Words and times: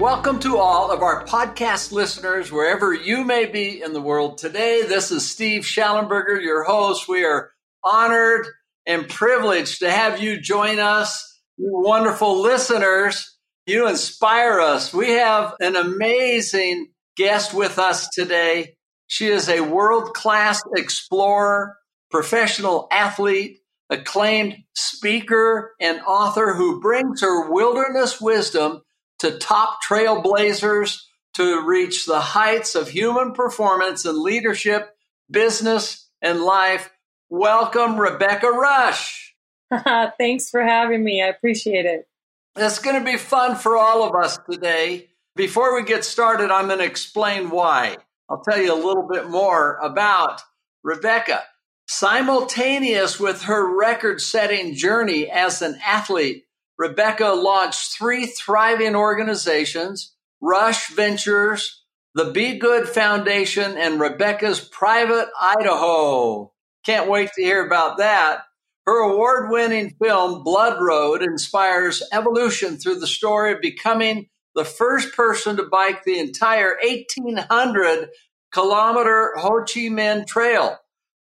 Welcome 0.00 0.38
to 0.40 0.56
all 0.56 0.90
of 0.90 1.02
our 1.02 1.26
podcast 1.26 1.92
listeners, 1.92 2.50
wherever 2.50 2.94
you 2.94 3.22
may 3.22 3.44
be 3.44 3.82
in 3.82 3.92
the 3.92 4.00
world. 4.00 4.38
Today, 4.38 4.82
this 4.88 5.10
is 5.10 5.30
Steve 5.30 5.60
Shallenberger, 5.60 6.40
your 6.40 6.64
host. 6.64 7.06
We 7.06 7.22
are 7.22 7.50
honored 7.84 8.46
and 8.86 9.06
privileged 9.06 9.80
to 9.80 9.90
have 9.90 10.18
you 10.18 10.40
join 10.40 10.78
us, 10.78 11.42
you 11.58 11.68
wonderful 11.70 12.40
listeners. 12.40 13.36
You 13.66 13.88
inspire 13.88 14.58
us. 14.58 14.94
We 14.94 15.10
have 15.10 15.52
an 15.60 15.76
amazing 15.76 16.92
guest 17.18 17.52
with 17.52 17.78
us 17.78 18.08
today. 18.08 18.76
She 19.06 19.26
is 19.26 19.50
a 19.50 19.60
world 19.60 20.14
class 20.14 20.62
explorer, 20.74 21.76
professional 22.10 22.88
athlete, 22.90 23.58
acclaimed 23.90 24.56
speaker, 24.74 25.72
and 25.78 26.00
author 26.06 26.54
who 26.54 26.80
brings 26.80 27.20
her 27.20 27.50
wilderness 27.50 28.18
wisdom 28.18 28.80
to 29.20 29.38
top 29.38 29.78
trailblazers 29.88 31.02
to 31.34 31.66
reach 31.66 32.06
the 32.06 32.20
heights 32.20 32.74
of 32.74 32.88
human 32.88 33.32
performance 33.32 34.04
and 34.04 34.18
leadership, 34.18 34.94
business, 35.30 36.08
and 36.20 36.40
life. 36.40 36.90
Welcome, 37.28 37.98
Rebecca 37.98 38.48
Rusch. 38.48 39.34
Thanks 40.18 40.50
for 40.50 40.62
having 40.62 41.04
me. 41.04 41.22
I 41.22 41.28
appreciate 41.28 41.86
it. 41.86 42.08
It's 42.56 42.80
going 42.80 42.98
to 42.98 43.04
be 43.04 43.16
fun 43.16 43.56
for 43.56 43.76
all 43.76 44.02
of 44.02 44.14
us 44.14 44.38
today. 44.50 45.08
Before 45.36 45.74
we 45.74 45.84
get 45.84 46.04
started, 46.04 46.50
I'm 46.50 46.66
going 46.66 46.80
to 46.80 46.84
explain 46.84 47.50
why. 47.50 47.96
I'll 48.28 48.42
tell 48.42 48.60
you 48.60 48.72
a 48.72 48.86
little 48.86 49.06
bit 49.08 49.28
more 49.28 49.76
about 49.76 50.40
Rebecca. 50.82 51.42
Simultaneous 51.86 53.18
with 53.18 53.42
her 53.42 53.78
record 53.78 54.20
setting 54.20 54.74
journey 54.74 55.28
as 55.30 55.62
an 55.62 55.78
athlete, 55.84 56.44
Rebecca 56.80 57.28
launched 57.28 57.92
three 57.92 58.24
thriving 58.24 58.96
organizations 58.96 60.14
Rusch 60.40 60.88
Ventures, 60.88 61.84
the 62.14 62.30
Be 62.30 62.58
Good 62.58 62.88
Foundation, 62.88 63.76
and 63.76 64.00
Rebecca's 64.00 64.60
Private 64.60 65.28
Idaho. 65.38 66.54
Can't 66.86 67.10
wait 67.10 67.32
to 67.34 67.42
hear 67.42 67.66
about 67.66 67.98
that. 67.98 68.44
Her 68.86 68.98
award 68.98 69.50
winning 69.50 69.94
film, 70.02 70.42
Blood 70.42 70.78
Road, 70.80 71.22
inspires 71.22 72.02
evolution 72.12 72.78
through 72.78 73.00
the 73.00 73.06
story 73.06 73.52
of 73.52 73.60
becoming 73.60 74.30
the 74.54 74.64
first 74.64 75.14
person 75.14 75.58
to 75.58 75.64
bike 75.64 76.04
the 76.04 76.18
entire 76.18 76.78
1,800 76.82 78.08
kilometer 78.54 79.34
Ho 79.36 79.64
Chi 79.66 79.90
Minh 79.90 80.26
Trail. 80.26 80.78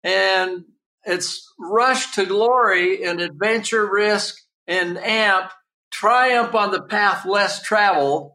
And 0.05 0.67
it's 1.05 1.51
Rusch 1.59 2.13
to 2.17 2.27
glory 2.27 3.03
and 3.05 3.23
adventure, 3.23 3.91
risk, 3.91 4.43
and 4.67 4.99
AMP, 4.99 5.51
Triumph 5.91 6.55
on 6.55 6.73
the 6.73 6.83
Path 6.83 7.25
Less 7.25 7.63
Traveled, 7.63 8.33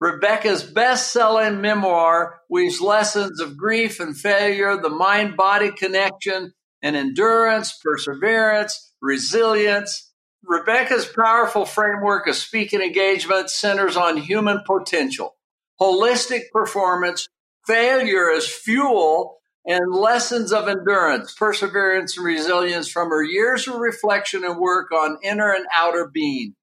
Rebecca's 0.00 0.62
best 0.62 1.12
selling 1.12 1.60
memoir 1.60 2.40
weaves 2.50 2.80
lessons 2.80 3.40
of 3.40 3.56
grief 3.56 4.00
and 4.00 4.16
failure, 4.16 4.76
the 4.76 4.90
mind 4.90 5.36
body 5.36 5.70
connection, 5.70 6.52
and 6.82 6.94
endurance, 6.96 7.78
perseverance, 7.82 8.92
resilience. 9.00 10.12
Rebecca's 10.44 11.06
powerful 11.06 11.64
framework 11.64 12.26
of 12.26 12.34
speaking 12.34 12.82
engagement 12.82 13.48
centers 13.48 13.96
on 13.96 14.18
human 14.18 14.60
potential, 14.66 15.36
holistic 15.80 16.50
performance, 16.52 17.26
failure 17.66 18.30
as 18.30 18.46
fuel, 18.46 19.38
and 19.66 19.94
lessons 19.94 20.52
of 20.52 20.68
endurance, 20.68 21.34
perseverance, 21.34 22.16
and 22.16 22.26
resilience 22.26 22.88
from 22.88 23.08
her 23.08 23.22
years 23.22 23.66
of 23.66 23.76
reflection 23.76 24.44
and 24.44 24.58
work 24.58 24.92
on 24.92 25.18
inner 25.22 25.52
and 25.52 25.66
outer 25.74 26.10
being. 26.12 26.54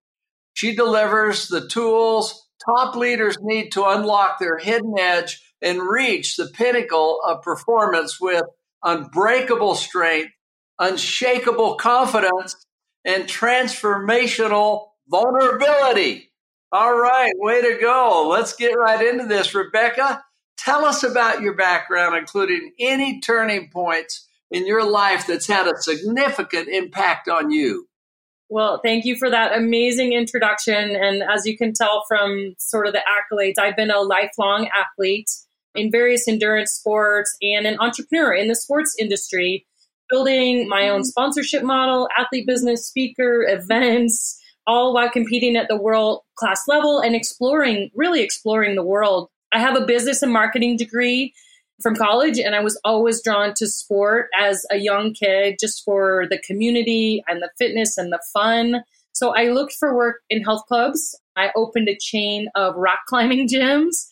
She 0.53 0.75
delivers 0.75 1.47
the 1.47 1.67
tools 1.67 2.47
top 2.63 2.95
leaders 2.95 3.37
need 3.41 3.71
to 3.71 3.85
unlock 3.85 4.39
their 4.39 4.57
hidden 4.57 4.93
edge 4.99 5.41
and 5.61 5.81
reach 5.81 6.35
the 6.35 6.47
pinnacle 6.47 7.19
of 7.25 7.41
performance 7.41 8.19
with 8.19 8.43
unbreakable 8.83 9.75
strength, 9.75 10.31
unshakable 10.79 11.75
confidence, 11.75 12.55
and 13.05 13.25
transformational 13.25 14.87
vulnerability. 15.07 16.31
All 16.71 16.97
right, 16.97 17.33
way 17.35 17.61
to 17.61 17.77
go. 17.81 18.29
Let's 18.29 18.55
get 18.55 18.73
right 18.77 19.05
into 19.05 19.25
this. 19.25 19.53
Rebecca, 19.53 20.23
tell 20.57 20.85
us 20.85 21.03
about 21.03 21.41
your 21.41 21.55
background, 21.55 22.15
including 22.15 22.71
any 22.79 23.19
turning 23.21 23.69
points 23.69 24.27
in 24.49 24.67
your 24.67 24.89
life 24.89 25.25
that's 25.27 25.47
had 25.47 25.67
a 25.67 25.81
significant 25.81 26.67
impact 26.67 27.27
on 27.29 27.51
you. 27.51 27.87
Well, 28.49 28.81
thank 28.83 29.05
you 29.05 29.15
for 29.15 29.29
that 29.29 29.57
amazing 29.57 30.11
introduction. 30.11 30.95
And 30.95 31.23
as 31.23 31.45
you 31.45 31.57
can 31.57 31.71
tell 31.73 32.03
from 32.07 32.53
sort 32.57 32.85
of 32.85 32.93
the 32.93 32.99
accolades, 32.99 33.57
I've 33.57 33.77
been 33.77 33.91
a 33.91 34.01
lifelong 34.01 34.67
athlete 34.77 35.29
in 35.73 35.89
various 35.89 36.27
endurance 36.27 36.71
sports 36.71 37.33
and 37.41 37.65
an 37.65 37.77
entrepreneur 37.79 38.33
in 38.33 38.49
the 38.49 38.55
sports 38.55 38.93
industry, 38.99 39.65
building 40.09 40.67
my 40.67 40.89
own 40.89 41.05
sponsorship 41.05 41.63
model, 41.63 42.09
athlete 42.17 42.45
business, 42.45 42.85
speaker, 42.85 43.45
events, 43.47 44.37
all 44.67 44.93
while 44.93 45.09
competing 45.09 45.55
at 45.55 45.69
the 45.69 45.81
world 45.81 46.21
class 46.35 46.61
level 46.67 46.99
and 46.99 47.15
exploring, 47.15 47.89
really 47.95 48.21
exploring 48.21 48.75
the 48.75 48.83
world. 48.83 49.29
I 49.51 49.59
have 49.59 49.75
a 49.75 49.85
business 49.85 50.21
and 50.21 50.31
marketing 50.31 50.77
degree 50.77 51.33
from 51.81 51.95
college 51.95 52.39
and 52.39 52.55
I 52.55 52.61
was 52.61 52.79
always 52.83 53.21
drawn 53.23 53.53
to 53.57 53.67
sport 53.67 54.29
as 54.37 54.65
a 54.71 54.77
young 54.77 55.13
kid 55.13 55.57
just 55.59 55.83
for 55.83 56.25
the 56.29 56.39
community 56.45 57.23
and 57.27 57.41
the 57.41 57.49
fitness 57.57 57.97
and 57.97 58.11
the 58.11 58.21
fun. 58.33 58.83
So 59.13 59.35
I 59.35 59.49
looked 59.49 59.73
for 59.73 59.95
work 59.95 60.17
in 60.29 60.43
health 60.43 60.63
clubs. 60.67 61.19
I 61.35 61.49
opened 61.55 61.89
a 61.89 61.97
chain 61.99 62.49
of 62.55 62.75
rock 62.75 62.99
climbing 63.07 63.47
gyms. 63.47 64.07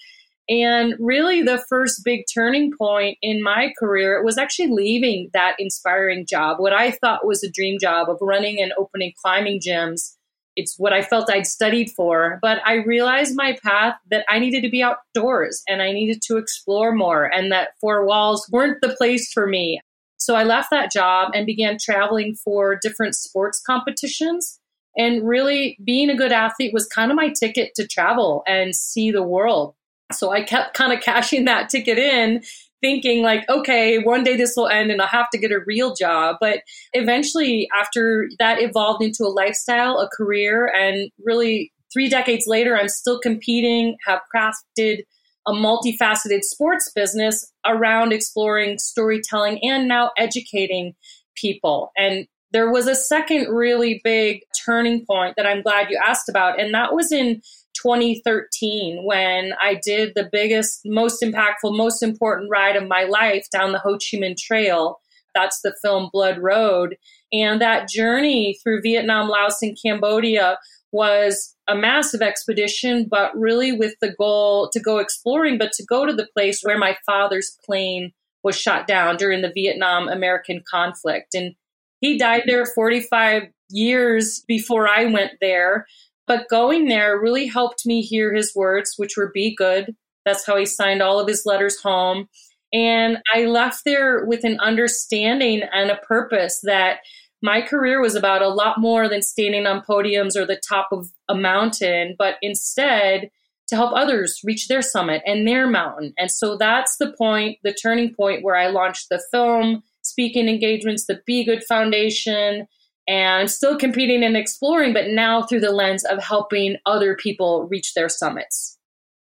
And 0.52 0.96
really, 1.00 1.44
the 1.44 1.64
first 1.70 2.02
big 2.04 2.22
turning 2.34 2.72
point 2.76 3.20
in 3.22 3.44
my 3.44 3.72
career 3.78 4.24
was 4.24 4.40
actually 4.40 4.70
leaving 4.72 5.30
that 5.34 5.56
inspiring 5.60 6.26
job, 6.28 6.58
what 6.60 6.74
I 6.74 6.90
thought 6.90 7.24
was 7.24 7.44
a 7.44 7.52
dream 7.52 7.78
job 7.80 8.10
of 8.10 8.18
running 8.20 8.60
and 8.60 8.74
opening 8.76 9.14
climbing 9.22 9.60
gyms 9.60 10.16
it's 10.60 10.78
what 10.78 10.92
I 10.92 11.02
felt 11.02 11.32
I'd 11.32 11.48
studied 11.48 11.90
for. 11.92 12.38
But 12.42 12.60
I 12.66 12.76
realized 12.76 13.36
my 13.36 13.58
path 13.64 13.96
that 14.12 14.26
I 14.28 14.40
needed 14.40 14.62
to 14.64 14.70
be 14.70 14.84
outdoors 14.84 15.64
and 15.70 15.82
I 15.82 15.94
needed 15.94 16.22
to 16.24 16.38
explore 16.38 16.94
more 16.94 17.26
and 17.26 17.50
that 17.52 17.70
four 17.80 18.06
walls 18.06 18.48
weren't 18.52 18.82
the 18.82 18.94
place 18.98 19.32
for 19.32 19.48
me. 19.48 19.80
So 20.18 20.36
I 20.36 20.44
left 20.44 20.70
that 20.72 20.92
job 20.92 21.32
and 21.34 21.46
began 21.46 21.78
traveling 21.80 22.36
for 22.36 22.78
different 22.82 23.16
sports 23.16 23.62
competitions. 23.66 24.60
And 24.98 25.26
really, 25.26 25.78
being 25.84 26.10
a 26.10 26.18
good 26.18 26.34
athlete 26.34 26.74
was 26.74 26.86
kind 26.88 27.10
of 27.10 27.16
my 27.16 27.30
ticket 27.30 27.74
to 27.76 27.88
travel 27.88 28.44
and 28.46 28.76
see 28.76 29.12
the 29.12 29.24
world. 29.24 29.76
So 30.12 30.32
I 30.32 30.44
kept 30.44 30.74
kind 30.74 30.92
of 30.92 31.00
cashing 31.04 31.46
that 31.46 31.70
ticket 31.70 31.98
in 31.98 32.44
thinking 32.82 33.24
like, 33.24 33.48
okay, 33.50 33.98
one 34.00 34.24
day 34.24 34.36
this 34.36 34.54
will 34.56 34.68
end 34.68 34.92
and 34.92 35.02
I'll 35.02 35.08
have 35.08 35.30
to 35.32 35.38
get 35.38 35.52
a 35.52 35.60
real 35.66 35.94
job. 35.96 36.38
But 36.40 36.62
eventually, 36.94 37.68
after 37.78 38.30
that 38.40 38.62
evolved 38.62 39.04
into 39.04 39.24
a 39.24 39.30
lifestyle, 39.30 40.00
a 40.00 40.10
career, 40.10 40.68
and 40.68 41.12
really 41.26 41.72
three 41.92 42.10
decades 42.10 42.46
later, 42.48 42.78
I'm 42.78 42.90
still 42.90 43.20
competing, 43.20 43.98
have 44.06 44.22
crafted 44.34 45.04
a 45.48 45.52
multifaceted 45.52 46.44
sports 46.44 46.92
business 46.94 47.52
around 47.66 48.14
exploring 48.14 48.78
storytelling 48.78 49.60
and 49.64 49.88
now 49.88 50.12
educating 50.18 50.94
people. 51.36 51.92
And 51.98 52.28
there 52.52 52.72
was 52.72 52.88
a 52.88 52.96
second 52.96 53.48
really 53.54 54.02
big 54.04 54.42
turning 54.66 55.06
point 55.06 55.36
that 55.38 55.46
I'm 55.46 55.62
glad 55.62 55.90
you 55.90 56.00
asked 56.04 56.30
about, 56.30 56.60
and 56.60 56.74
that 56.74 56.94
was 56.94 57.12
in 57.12 57.42
2013 57.82 59.04
when 59.04 59.54
I 59.62 59.80
did 59.84 60.14
the 60.16 60.30
biggest, 60.32 60.82
most 60.86 61.22
impactful, 61.22 61.76
most 61.76 62.04
important 62.04 62.50
ride 62.50 62.76
of 62.76 62.88
my 62.88 63.04
life 63.04 63.46
down 63.52 63.72
the 63.72 63.80
Ho 63.80 63.94
Chi 63.94 64.18
Minh 64.18 64.38
Trail. 64.38 65.00
That's 65.36 65.62
the 65.62 65.76
film 65.82 66.10
Blood 66.12 66.40
Road. 66.40 66.98
And 67.32 67.62
that 67.62 67.88
journey 67.88 68.58
through 68.64 68.82
Vietnam, 68.82 69.30
Laos, 69.30 69.62
and 69.62 69.78
Cambodia 69.82 70.58
was 70.92 71.56
a 71.68 71.76
massive 71.76 72.22
expedition, 72.22 73.08
but 73.10 73.36
really 73.38 73.72
with 73.72 73.94
the 74.02 74.14
goal 74.18 74.70
to 74.74 74.80
go 74.80 74.98
exploring, 74.98 75.58
but 75.58 75.72
to 75.74 75.86
go 75.86 76.06
to 76.06 76.14
the 76.14 76.28
place 76.34 76.62
where 76.64 76.80
my 76.80 76.98
father's 77.06 77.58
plane 77.64 78.12
was 78.44 78.60
shot 78.60 78.88
down 78.88 79.18
during 79.18 79.42
the 79.42 79.52
Vietnam 79.54 80.08
American 80.08 80.64
conflict. 80.70 81.36
And 81.36 81.54
he 82.02 82.18
died 82.18 82.44
there 82.46 82.66
45 82.66 83.44
years 83.70 84.44
before 84.48 84.88
I 84.88 85.06
went 85.06 85.34
there. 85.42 85.86
But 86.30 86.48
going 86.48 86.86
there 86.86 87.20
really 87.20 87.48
helped 87.48 87.88
me 87.88 88.02
hear 88.04 88.34
his 88.34 88.54
words, 88.56 88.94
which 88.98 89.18
were 89.18 89.32
be 89.34 89.56
good. 89.56 89.96
That's 90.26 90.46
how 90.46 90.58
he 90.58 90.66
signed 90.68 91.02
all 91.02 91.20
of 91.20 91.28
his 91.28 91.44
letters 91.44 91.82
home. 91.82 92.30
And 92.72 93.18
I 93.34 93.46
left 93.46 93.82
there 93.84 94.24
with 94.26 94.44
an 94.44 94.60
understanding 94.60 95.64
and 95.74 95.90
a 95.90 95.98
purpose 95.98 96.60
that 96.64 97.00
my 97.42 97.62
career 97.62 98.00
was 98.00 98.14
about 98.14 98.44
a 98.44 98.50
lot 98.50 98.80
more 98.80 99.10
than 99.10 99.24
standing 99.24 99.66
on 99.66 99.82
podiums 99.82 100.36
or 100.36 100.46
the 100.46 100.62
top 100.70 100.90
of 100.92 101.08
a 101.28 101.34
mountain, 101.34 102.16
but 102.20 102.36
instead 102.44 103.32
to 103.70 103.76
help 103.76 103.94
others 103.96 104.40
reach 104.44 104.68
their 104.68 104.84
summit 104.84 105.24
and 105.26 105.48
their 105.48 105.68
mountain. 105.68 106.14
And 106.20 106.30
so 106.30 106.58
that's 106.58 106.98
the 106.98 107.12
point, 107.18 107.58
the 107.64 107.74
turning 107.74 108.14
point 108.14 108.44
where 108.44 108.56
I 108.56 108.68
launched 108.68 109.08
the 109.10 109.24
film, 109.32 109.82
speaking 110.04 110.48
engagements, 110.48 111.08
the 111.08 111.22
Be 111.26 111.44
Good 111.44 111.64
Foundation, 111.64 112.68
and 113.10 113.50
still 113.50 113.76
competing 113.76 114.24
and 114.24 114.38
exploring, 114.38 114.94
but 114.94 115.08
now 115.08 115.42
through 115.42 115.62
the 115.62 115.72
lens 115.72 116.06
of 116.06 116.24
helping 116.24 116.78
other 116.86 117.16
people 117.16 117.68
reach 117.68 117.96
their 117.96 118.08
summits. 118.08 118.78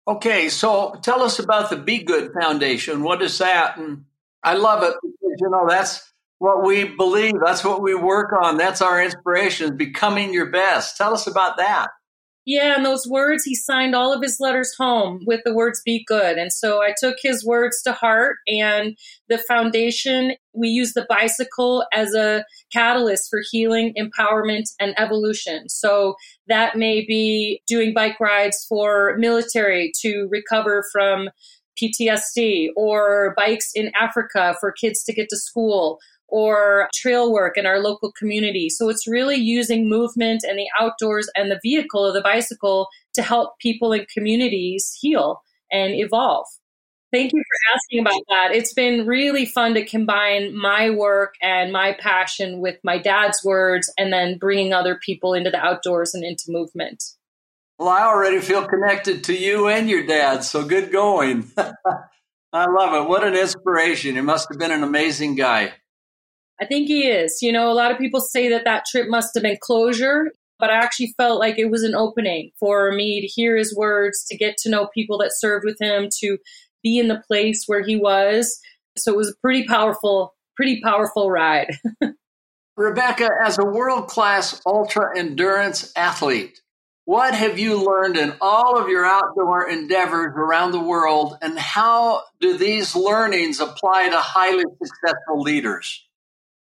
Okay, 0.09 0.49
so 0.49 0.99
tell 1.03 1.23
us 1.23 1.39
about 1.39 1.69
the 1.69 1.77
Be 1.77 2.03
Good 2.03 2.33
Foundation. 2.33 3.03
What 3.03 3.21
is 3.21 3.37
that? 3.39 3.77
And 3.77 4.07
I 4.43 4.55
love 4.55 4.83
it 4.83 4.95
because, 5.03 5.37
you 5.41 5.51
know, 5.51 5.67
that's 5.69 6.11
what 6.39 6.65
we 6.65 6.85
believe. 6.85 7.35
That's 7.45 7.65
what 7.65 7.83
we 7.83 7.95
work 7.95 8.33
on. 8.33 8.57
That's 8.57 8.81
our 8.81 9.03
inspiration, 9.03 9.77
becoming 9.77 10.33
your 10.33 10.51
best. 10.51 10.97
Tell 10.97 11.13
us 11.13 11.27
about 11.27 11.59
that. 11.59 11.89
Yeah, 12.49 12.77
and 12.77 12.87
those 12.87 13.09
words, 13.09 13.43
he 13.43 13.57
signed 13.57 13.97
all 13.97 14.13
of 14.13 14.23
his 14.23 14.37
letters 14.39 14.73
home 14.79 15.25
with 15.27 15.41
the 15.45 15.53
words 15.53 15.83
be 15.85 16.05
good. 16.07 16.39
And 16.39 16.53
so 16.53 16.81
I 16.81 16.95
took 16.97 17.17
his 17.21 17.45
words 17.45 17.83
to 17.83 17.93
heart. 17.93 18.37
And 18.47 18.97
the 19.29 19.39
foundation, 19.39 20.35
we 20.55 20.69
use 20.69 20.93
the 20.93 21.07
bicycle 21.09 21.85
as 21.93 22.15
a 22.15 22.45
catalyst 22.73 23.29
for 23.31 23.41
healing, 23.51 23.95
empowerment, 23.99 24.67
and 24.79 24.95
evolution. 24.97 25.69
So 25.69 26.15
that 26.47 26.77
may 26.77 27.05
be 27.05 27.63
doing 27.67 27.93
bike 27.93 28.21
rides 28.21 28.65
for 28.69 29.17
military 29.19 29.91
to 30.03 30.29
recover 30.31 30.85
from 30.93 31.31
PTSD 31.83 32.69
or 32.77 33.35
bikes 33.37 33.71
in 33.75 33.91
Africa 34.01 34.55
for 34.61 34.71
kids 34.71 35.03
to 35.03 35.13
get 35.13 35.29
to 35.31 35.37
school 35.37 35.99
or 36.29 36.89
trail 36.95 37.33
work 37.33 37.57
in 37.57 37.67
our 37.67 37.81
local 37.81 38.13
community. 38.13 38.69
So 38.69 38.89
it's 38.89 39.07
really 39.07 39.37
using 39.37 39.89
movement 39.89 40.45
and 40.47 40.59
the 40.59 40.69
outdoors 40.79 41.29
and 41.37 41.51
the 41.51 41.61
vehicle 41.63 42.05
of 42.05 42.15
the 42.15 42.21
bicycle 42.21 42.89
to 43.15 43.23
help 43.23 43.59
people 43.61 43.93
and 43.93 44.07
communities 44.09 44.97
heal 45.01 45.43
and 45.71 45.95
evolve. 45.95 46.47
Thank 47.13 47.33
you 47.33 47.41
for 47.41 47.75
asking 47.75 48.01
about 48.01 48.21
that. 48.29 48.49
It's 48.53 48.75
been 48.75 49.07
really 49.07 49.47
fun 49.47 49.75
to 49.75 49.85
combine 49.85 50.57
my 50.57 50.91
work 50.91 51.35
and 51.41 51.73
my 51.73 51.97
passion 51.99 52.61
with 52.61 52.77
my 52.83 52.99
dad's 52.99 53.45
words 53.45 53.93
and 53.97 54.13
then 54.13 54.39
bringing 54.39 54.73
other 54.73 54.99
people 55.03 55.33
into 55.33 55.51
the 55.51 55.59
outdoors 55.59 56.15
and 56.15 56.25
into 56.25 56.45
movement. 56.49 57.03
Well, 57.79 57.89
I 57.89 58.03
already 58.03 58.41
feel 58.41 58.67
connected 58.67 59.25
to 59.25 59.37
you 59.37 59.69
and 59.69 59.89
your 59.89 60.05
dad, 60.07 60.43
so 60.45 60.65
good 60.65 60.91
going. 60.91 61.51
I 62.53 62.67
love 62.71 62.95
it. 62.95 63.09
What 63.09 63.23
an 63.23 63.35
inspiration. 63.35 64.15
He 64.15 64.21
must 64.23 64.49
have 64.51 64.59
been 64.59 64.71
an 64.71 64.83
amazing 64.83 65.37
guy. 65.37 65.75
I 66.61 66.65
think 66.65 66.89
he 66.89 67.07
is. 67.07 67.39
You 67.43 67.53
know, 67.53 67.71
a 67.71 67.75
lot 67.75 67.91
of 67.91 67.99
people 67.99 68.21
say 68.21 68.49
that 68.49 68.65
that 68.65 68.85
trip 68.87 69.09
must 69.09 69.35
have 69.35 69.43
been 69.43 69.59
closure, 69.61 70.33
but 70.59 70.71
I 70.71 70.77
actually 70.77 71.15
felt 71.17 71.39
like 71.39 71.59
it 71.59 71.71
was 71.71 71.83
an 71.83 71.95
opening 71.95 72.51
for 72.59 72.93
me 72.93 73.21
to 73.21 73.27
hear 73.27 73.57
his 73.57 73.77
words, 73.77 74.25
to 74.29 74.37
get 74.37 74.57
to 74.59 74.71
know 74.71 74.89
people 74.95 75.19
that 75.19 75.33
served 75.35 75.65
with 75.65 75.77
him, 75.81 76.09
to 76.21 76.39
be 76.83 76.99
in 76.99 77.09
the 77.09 77.23
place 77.27 77.65
where 77.67 77.83
he 77.83 77.97
was. 77.97 78.59
So 78.97 79.13
it 79.13 79.17
was 79.17 79.31
a 79.31 79.41
pretty 79.43 79.67
powerful, 79.67 80.35
pretty 80.57 80.81
powerful 80.81 81.31
ride. 81.31 81.77
Rebecca, 82.77 83.29
as 83.43 83.59
a 83.59 83.65
world 83.65 84.09
class 84.09 84.61
ultra 84.67 85.19
endurance 85.19 85.93
athlete, 85.97 86.61
what 87.07 87.35
have 87.35 87.59
you 87.59 87.83
learned 87.83 88.17
in 88.17 88.35
all 88.41 88.77
of 88.77 88.89
your 88.89 89.05
outdoor 89.05 89.71
endeavors 89.71 90.33
around 90.37 90.73
the 90.73 90.81
world, 90.81 91.39
and 91.41 91.59
how 91.59 92.25
do 92.41 92.59
these 92.59 92.97
learnings 92.97 93.61
apply 93.61 94.09
to 94.09 94.19
highly 94.19 94.65
successful 94.83 95.41
leaders? 95.41 96.05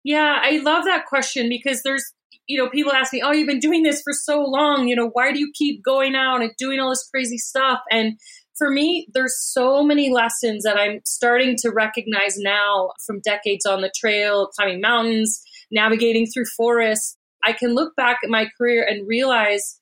Yeah, 0.03 0.39
I 0.41 0.57
love 0.57 0.85
that 0.85 1.05
question 1.05 1.49
because 1.49 1.83
there's, 1.83 2.03
you 2.47 2.57
know, 2.57 2.69
people 2.69 2.91
ask 2.91 3.13
me, 3.13 3.21
oh, 3.23 3.31
you've 3.31 3.47
been 3.47 3.59
doing 3.59 3.83
this 3.83 4.01
for 4.01 4.13
so 4.13 4.41
long. 4.41 4.87
You 4.87 4.95
know, 4.95 5.09
why 5.13 5.31
do 5.31 5.39
you 5.39 5.51
keep 5.53 5.83
going 5.83 6.15
out 6.15 6.41
and 6.41 6.51
doing 6.57 6.79
all 6.79 6.89
this 6.89 7.07
crazy 7.11 7.37
stuff? 7.37 7.79
And 7.91 8.17
for 8.57 8.69
me, 8.69 9.07
there's 9.13 9.37
so 9.39 9.83
many 9.83 10.11
lessons 10.11 10.63
that 10.63 10.77
I'm 10.77 10.99
starting 11.05 11.55
to 11.59 11.69
recognize 11.69 12.37
now 12.37 12.91
from 13.05 13.21
decades 13.21 13.65
on 13.65 13.81
the 13.81 13.91
trail, 13.95 14.47
climbing 14.55 14.81
mountains, 14.81 15.41
navigating 15.71 16.25
through 16.27 16.45
forests. 16.57 17.17
I 17.43 17.53
can 17.53 17.73
look 17.73 17.95
back 17.95 18.17
at 18.23 18.29
my 18.29 18.47
career 18.57 18.85
and 18.87 19.07
realize 19.07 19.79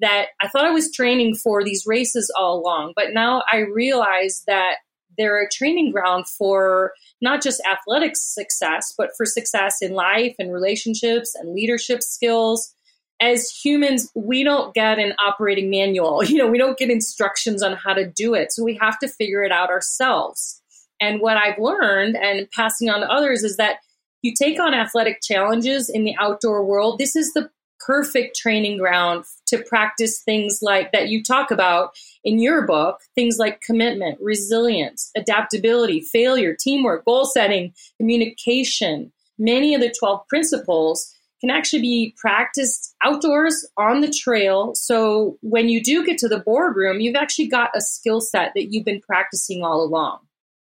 that 0.00 0.28
I 0.40 0.48
thought 0.48 0.64
I 0.64 0.70
was 0.70 0.92
training 0.92 1.36
for 1.36 1.62
these 1.64 1.84
races 1.86 2.32
all 2.38 2.60
along, 2.60 2.92
but 2.96 3.12
now 3.12 3.42
I 3.50 3.58
realize 3.58 4.42
that 4.46 4.76
they're 5.20 5.42
a 5.42 5.48
training 5.50 5.92
ground 5.92 6.26
for 6.26 6.94
not 7.20 7.42
just 7.42 7.60
athletic 7.70 8.12
success, 8.16 8.94
but 8.96 9.10
for 9.18 9.26
success 9.26 9.76
in 9.82 9.92
life 9.92 10.34
and 10.38 10.50
relationships 10.50 11.34
and 11.34 11.52
leadership 11.52 12.02
skills. 12.02 12.74
As 13.20 13.50
humans, 13.50 14.10
we 14.14 14.42
don't 14.42 14.72
get 14.72 14.98
an 14.98 15.12
operating 15.22 15.68
manual. 15.68 16.24
You 16.26 16.38
know, 16.38 16.46
we 16.46 16.56
don't 16.56 16.78
get 16.78 16.88
instructions 16.88 17.62
on 17.62 17.76
how 17.76 17.92
to 17.92 18.08
do 18.08 18.32
it. 18.32 18.50
So 18.50 18.64
we 18.64 18.78
have 18.80 18.98
to 19.00 19.08
figure 19.08 19.44
it 19.44 19.52
out 19.52 19.68
ourselves. 19.68 20.62
And 21.02 21.20
what 21.20 21.36
I've 21.36 21.58
learned 21.58 22.16
and 22.16 22.50
passing 22.52 22.88
on 22.88 23.00
to 23.00 23.06
others 23.06 23.44
is 23.44 23.58
that 23.58 23.76
you 24.22 24.32
take 24.34 24.58
on 24.58 24.72
athletic 24.72 25.20
challenges 25.22 25.90
in 25.90 26.04
the 26.04 26.14
outdoor 26.18 26.64
world. 26.64 26.98
This 26.98 27.14
is 27.14 27.34
the 27.34 27.50
perfect 27.80 28.36
training 28.36 28.78
ground 28.78 29.24
to 29.46 29.62
practice 29.62 30.22
things 30.22 30.60
like 30.62 30.92
that 30.92 31.08
you 31.08 31.22
talk 31.22 31.50
about 31.50 31.90
in 32.24 32.38
your 32.38 32.66
book 32.66 33.00
things 33.14 33.36
like 33.38 33.60
commitment, 33.60 34.18
resilience, 34.20 35.10
adaptability, 35.16 36.00
failure, 36.00 36.56
teamwork, 36.58 37.04
goal 37.04 37.24
setting, 37.24 37.72
communication. 37.98 39.12
Many 39.38 39.74
of 39.74 39.80
the 39.80 39.94
12 39.98 40.26
principles 40.28 41.14
can 41.40 41.50
actually 41.50 41.80
be 41.80 42.14
practiced 42.18 42.94
outdoors 43.02 43.66
on 43.78 44.02
the 44.02 44.12
trail. 44.12 44.74
So 44.74 45.38
when 45.40 45.68
you 45.68 45.82
do 45.82 46.04
get 46.04 46.18
to 46.18 46.28
the 46.28 46.38
boardroom, 46.38 47.00
you've 47.00 47.16
actually 47.16 47.48
got 47.48 47.70
a 47.74 47.80
skill 47.80 48.20
set 48.20 48.52
that 48.54 48.72
you've 48.72 48.84
been 48.84 49.00
practicing 49.00 49.64
all 49.64 49.82
along. 49.82 50.18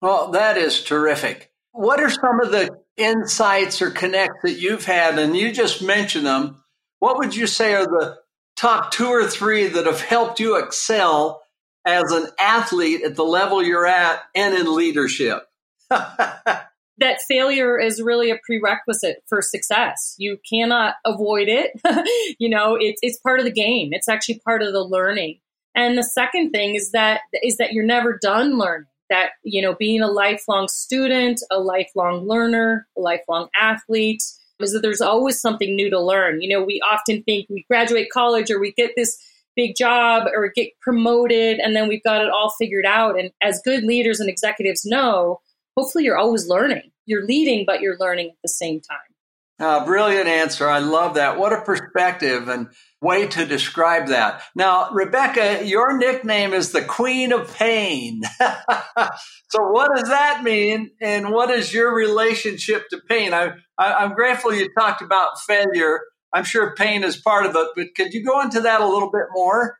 Well, 0.01 0.31
that 0.31 0.57
is 0.57 0.83
terrific. 0.83 1.51
What 1.71 2.01
are 2.01 2.09
some 2.09 2.39
of 2.41 2.51
the 2.51 2.69
insights 2.97 3.81
or 3.81 3.91
connects 3.91 4.39
that 4.43 4.59
you've 4.59 4.85
had? 4.85 5.19
And 5.19 5.35
you 5.35 5.51
just 5.51 5.81
mentioned 5.81 6.25
them 6.25 6.63
what 6.99 7.17
would 7.17 7.35
you 7.35 7.47
say 7.47 7.73
are 7.73 7.85
the 7.85 8.17
top 8.55 8.91
two 8.91 9.07
or 9.07 9.27
three 9.27 9.67
that 9.67 9.85
have 9.85 10.01
helped 10.01 10.39
you 10.39 10.57
excel 10.57 11.41
as 11.85 12.11
an 12.11 12.27
athlete 12.39 13.03
at 13.03 13.15
the 13.15 13.23
level 13.23 13.61
you're 13.61 13.85
at 13.85 14.21
and 14.33 14.55
in 14.55 14.73
leadership? 14.75 15.47
that 15.89 17.21
failure 17.27 17.79
is 17.79 18.01
really 18.01 18.31
a 18.31 18.39
prerequisite 18.45 19.23
for 19.27 19.41
success. 19.41 20.15
You 20.17 20.37
cannot 20.49 20.95
avoid 21.05 21.47
it. 21.47 21.71
you 22.39 22.49
know, 22.49 22.77
it's 22.79 22.99
it's 23.01 23.19
part 23.19 23.39
of 23.39 23.45
the 23.45 23.51
game. 23.51 23.89
It's 23.91 24.09
actually 24.09 24.39
part 24.39 24.63
of 24.63 24.73
the 24.73 24.83
learning. 24.83 25.39
And 25.75 25.97
the 25.97 26.03
second 26.03 26.51
thing 26.51 26.75
is 26.75 26.91
that 26.91 27.21
is 27.43 27.57
that 27.57 27.73
you're 27.73 27.85
never 27.85 28.17
done 28.21 28.57
learning. 28.57 28.87
That, 29.07 29.31
you 29.43 29.61
know, 29.61 29.75
being 29.75 30.01
a 30.01 30.07
lifelong 30.07 30.67
student, 30.67 31.39
a 31.51 31.59
lifelong 31.59 32.27
learner, 32.27 32.87
a 32.97 33.01
lifelong 33.01 33.49
athlete, 33.59 34.23
is 34.59 34.73
that 34.73 34.81
there's 34.81 35.01
always 35.01 35.39
something 35.39 35.75
new 35.75 35.89
to 35.89 35.99
learn. 35.99 36.41
You 36.41 36.49
know, 36.49 36.63
we 36.63 36.81
often 36.81 37.23
think 37.23 37.47
we 37.49 37.65
graduate 37.69 38.09
college 38.11 38.49
or 38.49 38.59
we 38.59 38.71
get 38.73 38.91
this 38.95 39.17
big 39.55 39.75
job 39.75 40.27
or 40.33 40.51
get 40.53 40.69
promoted 40.81 41.59
and 41.59 41.75
then 41.75 41.87
we've 41.87 42.03
got 42.03 42.21
it 42.21 42.29
all 42.29 42.53
figured 42.57 42.85
out. 42.85 43.19
And 43.19 43.31
as 43.41 43.61
good 43.63 43.83
leaders 43.83 44.19
and 44.19 44.29
executives 44.29 44.85
know, 44.85 45.39
hopefully 45.77 46.03
you're 46.03 46.17
always 46.17 46.47
learning. 46.47 46.91
You're 47.05 47.25
leading, 47.25 47.65
but 47.65 47.81
you're 47.81 47.97
learning 47.99 48.29
at 48.29 48.37
the 48.43 48.49
same 48.49 48.81
time. 48.81 49.14
Uh, 49.57 49.85
brilliant 49.85 50.27
answer. 50.27 50.67
I 50.67 50.79
love 50.79 51.15
that. 51.15 51.39
What 51.39 51.53
a 51.53 51.61
perspective 51.61 52.49
and 52.49 52.67
way 53.01 53.27
to 53.27 53.45
describe 53.45 54.07
that. 54.07 54.41
Now, 54.53 54.89
Rebecca, 54.91 55.65
your 55.65 55.97
nickname 55.97 56.51
is 56.51 56.73
the 56.73 56.81
Queen 56.81 57.31
of 57.31 57.53
Pain. 57.55 58.23
so, 58.39 59.61
what 59.69 59.95
does 59.95 60.09
that 60.09 60.43
mean? 60.43 60.91
And 61.01 61.29
what 61.29 61.49
is 61.51 61.73
your 61.73 61.95
relationship 61.95 62.89
to 62.89 62.99
pain? 63.07 63.33
I, 63.33 63.51
I, 63.77 64.03
am 64.03 64.13
grateful 64.13 64.53
you 64.53 64.69
talked 64.77 65.01
about 65.01 65.39
failure. 65.39 66.01
I'm 66.33 66.43
sure 66.43 66.75
pain 66.75 67.05
is 67.05 67.15
part 67.15 67.45
of 67.45 67.55
it, 67.55 67.67
but 67.77 67.95
could 67.95 68.13
you 68.13 68.25
go 68.25 68.41
into 68.41 68.59
that 68.59 68.81
a 68.81 68.87
little 68.87 69.09
bit 69.09 69.27
more? 69.31 69.77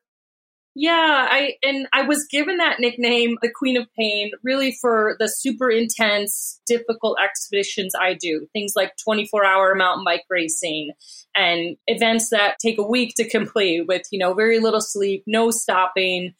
Yeah, 0.78 1.28
I 1.32 1.54
and 1.64 1.88
I 1.94 2.02
was 2.02 2.28
given 2.30 2.58
that 2.58 2.82
nickname, 2.82 3.38
the 3.42 3.50
Queen 3.50 3.78
of 3.78 3.88
Pain, 3.98 4.32
really 4.44 4.74
for 4.82 5.16
the 5.20 5.30
super 5.30 5.70
intense, 5.70 6.60
difficult 6.68 7.18
expeditions 7.24 7.94
I 7.98 8.14
do. 8.14 8.46
Things 8.52 8.74
like 8.76 8.92
24-hour 9.08 9.74
mountain 9.76 10.04
bike 10.04 10.26
racing 10.30 10.92
and 11.34 11.78
events 11.88 12.30
that 12.32 12.58
take 12.60 12.78
a 12.78 12.84
week 12.84 13.14
to 13.16 13.30
complete 13.30 13.88
with, 13.88 14.02
you 14.12 14.20
know, 14.20 14.34
very 14.34 14.60
little 14.60 14.82
sleep, 14.82 15.24
no 15.26 15.50
stopping. 15.50 16.34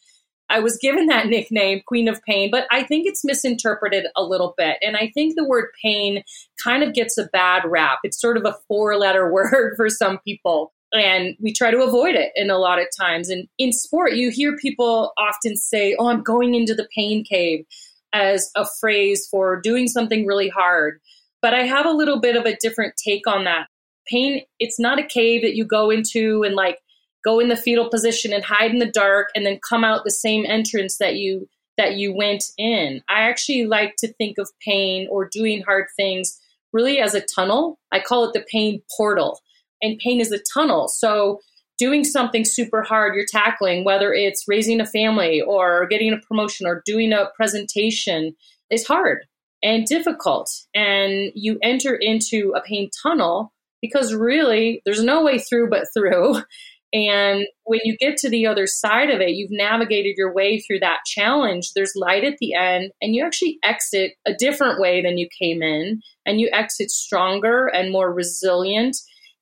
I 0.50 0.60
was 0.60 0.76
given 0.76 1.06
that 1.06 1.26
nickname, 1.28 1.80
Queen 1.86 2.06
of 2.06 2.22
Pain, 2.22 2.50
but 2.50 2.66
I 2.70 2.82
think 2.82 3.06
it's 3.06 3.24
misinterpreted 3.24 4.04
a 4.18 4.22
little 4.22 4.52
bit. 4.58 4.76
And 4.82 4.98
I 4.98 5.10
think 5.14 5.34
the 5.34 5.48
word 5.48 5.70
pain 5.82 6.22
kind 6.62 6.82
of 6.82 6.92
gets 6.92 7.16
a 7.16 7.28
bad 7.32 7.62
rap. 7.64 8.00
It's 8.04 8.20
sort 8.20 8.36
of 8.36 8.44
a 8.44 8.56
four 8.68 8.98
letter 8.98 9.32
word 9.32 9.76
for 9.78 9.88
some 9.88 10.18
people 10.18 10.74
and 10.98 11.36
we 11.40 11.52
try 11.52 11.70
to 11.70 11.82
avoid 11.82 12.14
it 12.14 12.32
in 12.34 12.50
a 12.50 12.58
lot 12.58 12.80
of 12.80 12.86
times. 12.98 13.28
And 13.28 13.48
in 13.58 13.72
sport 13.72 14.14
you 14.14 14.30
hear 14.30 14.56
people 14.56 15.12
often 15.18 15.56
say 15.56 15.96
oh 15.98 16.08
i'm 16.08 16.22
going 16.22 16.54
into 16.54 16.74
the 16.74 16.88
pain 16.94 17.24
cave 17.24 17.64
as 18.12 18.50
a 18.56 18.66
phrase 18.80 19.26
for 19.30 19.60
doing 19.60 19.88
something 19.88 20.26
really 20.26 20.48
hard. 20.48 21.00
But 21.42 21.54
i 21.54 21.62
have 21.62 21.86
a 21.86 21.90
little 21.90 22.20
bit 22.20 22.36
of 22.36 22.44
a 22.44 22.56
different 22.56 22.94
take 23.02 23.26
on 23.26 23.44
that. 23.44 23.68
Pain 24.08 24.42
it's 24.58 24.78
not 24.78 24.98
a 24.98 25.06
cave 25.06 25.42
that 25.42 25.54
you 25.54 25.64
go 25.64 25.90
into 25.90 26.42
and 26.42 26.54
like 26.54 26.78
go 27.24 27.40
in 27.40 27.48
the 27.48 27.56
fetal 27.56 27.90
position 27.90 28.32
and 28.32 28.44
hide 28.44 28.70
in 28.70 28.78
the 28.78 28.90
dark 28.90 29.30
and 29.34 29.44
then 29.44 29.58
come 29.68 29.82
out 29.82 30.04
the 30.04 30.10
same 30.10 30.46
entrance 30.46 30.98
that 30.98 31.16
you 31.16 31.48
that 31.76 31.96
you 31.96 32.14
went 32.14 32.44
in. 32.56 33.02
I 33.08 33.22
actually 33.22 33.66
like 33.66 33.96
to 33.98 34.12
think 34.14 34.38
of 34.38 34.50
pain 34.66 35.08
or 35.10 35.28
doing 35.28 35.62
hard 35.62 35.86
things 35.96 36.40
really 36.72 37.00
as 37.00 37.14
a 37.14 37.20
tunnel. 37.20 37.78
I 37.92 38.00
call 38.00 38.24
it 38.24 38.32
the 38.32 38.44
pain 38.50 38.80
portal 38.96 39.40
and 39.82 39.98
pain 39.98 40.20
is 40.20 40.32
a 40.32 40.42
tunnel. 40.54 40.88
So 40.88 41.40
doing 41.78 42.04
something 42.04 42.44
super 42.44 42.82
hard 42.82 43.14
you're 43.14 43.26
tackling, 43.30 43.84
whether 43.84 44.12
it's 44.12 44.44
raising 44.48 44.80
a 44.80 44.86
family 44.86 45.40
or 45.40 45.86
getting 45.86 46.12
a 46.12 46.20
promotion 46.26 46.66
or 46.66 46.82
doing 46.86 47.12
a 47.12 47.30
presentation, 47.36 48.34
is 48.70 48.86
hard 48.86 49.24
and 49.62 49.86
difficult. 49.86 50.50
And 50.74 51.32
you 51.34 51.58
enter 51.62 51.94
into 51.94 52.52
a 52.56 52.62
pain 52.62 52.90
tunnel 53.02 53.52
because 53.82 54.14
really 54.14 54.82
there's 54.84 55.02
no 55.02 55.22
way 55.22 55.38
through 55.38 55.70
but 55.70 55.86
through. 55.94 56.42
And 56.92 57.46
when 57.64 57.80
you 57.82 57.96
get 57.98 58.16
to 58.18 58.30
the 58.30 58.46
other 58.46 58.66
side 58.66 59.10
of 59.10 59.20
it, 59.20 59.30
you've 59.30 59.50
navigated 59.50 60.14
your 60.16 60.32
way 60.32 60.60
through 60.60 60.78
that 60.80 61.00
challenge. 61.04 61.72
There's 61.74 61.92
light 61.96 62.24
at 62.24 62.38
the 62.40 62.54
end, 62.54 62.92
and 63.02 63.14
you 63.14 63.24
actually 63.24 63.58
exit 63.64 64.12
a 64.24 64.32
different 64.32 64.80
way 64.80 65.02
than 65.02 65.18
you 65.18 65.28
came 65.36 65.62
in, 65.62 66.00
and 66.24 66.40
you 66.40 66.48
exit 66.52 66.90
stronger 66.90 67.66
and 67.66 67.90
more 67.90 68.14
resilient 68.14 68.96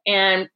and 0.06 0.48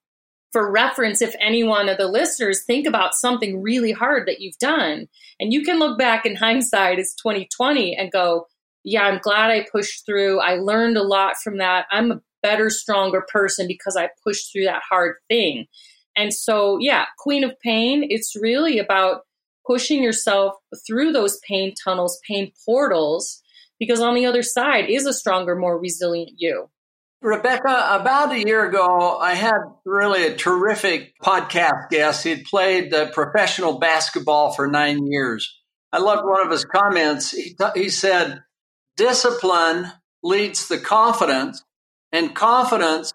for 0.52 0.70
reference, 0.70 1.20
if 1.20 1.34
any 1.40 1.62
one 1.62 1.88
of 1.88 1.98
the 1.98 2.08
listeners 2.08 2.64
think 2.64 2.86
about 2.86 3.14
something 3.14 3.60
really 3.60 3.92
hard 3.92 4.26
that 4.26 4.40
you've 4.40 4.58
done, 4.58 5.06
and 5.38 5.52
you 5.52 5.62
can 5.62 5.78
look 5.78 5.98
back 5.98 6.24
in 6.24 6.36
hindsight 6.36 6.98
as 6.98 7.14
2020 7.14 7.94
and 7.94 8.10
go, 8.10 8.46
yeah, 8.84 9.02
I'm 9.02 9.18
glad 9.18 9.50
I 9.50 9.66
pushed 9.70 10.06
through. 10.06 10.40
I 10.40 10.54
learned 10.54 10.96
a 10.96 11.02
lot 11.02 11.36
from 11.36 11.58
that. 11.58 11.86
I'm 11.90 12.10
a 12.10 12.20
better, 12.42 12.70
stronger 12.70 13.26
person 13.30 13.66
because 13.66 13.96
I 13.96 14.08
pushed 14.24 14.52
through 14.52 14.64
that 14.64 14.82
hard 14.88 15.16
thing. 15.28 15.66
And 16.16 16.32
so, 16.32 16.78
yeah, 16.80 17.04
Queen 17.18 17.44
of 17.44 17.58
Pain, 17.60 18.06
it's 18.08 18.34
really 18.34 18.78
about 18.78 19.22
pushing 19.66 20.02
yourself 20.02 20.54
through 20.86 21.12
those 21.12 21.38
pain 21.46 21.74
tunnels, 21.84 22.18
pain 22.26 22.50
portals, 22.64 23.42
because 23.78 24.00
on 24.00 24.14
the 24.14 24.26
other 24.26 24.42
side 24.42 24.88
is 24.88 25.06
a 25.06 25.12
stronger, 25.12 25.54
more 25.54 25.78
resilient 25.78 26.30
you. 26.36 26.70
Rebecca, 27.20 27.98
about 28.00 28.32
a 28.32 28.38
year 28.38 28.68
ago, 28.68 29.18
I 29.18 29.34
had 29.34 29.58
really 29.84 30.24
a 30.26 30.36
terrific 30.36 31.14
podcast 31.20 31.90
guest. 31.90 32.22
He'd 32.22 32.44
played 32.44 32.94
uh, 32.94 33.10
professional 33.10 33.80
basketball 33.80 34.52
for 34.52 34.68
nine 34.68 35.04
years. 35.04 35.58
I 35.92 35.98
loved 35.98 36.24
one 36.24 36.46
of 36.46 36.52
his 36.52 36.64
comments. 36.64 37.32
He, 37.32 37.54
t- 37.54 37.80
he 37.80 37.88
said, 37.88 38.42
Discipline 38.96 39.90
leads 40.22 40.68
to 40.68 40.78
confidence, 40.78 41.64
and 42.12 42.36
confidence 42.36 43.12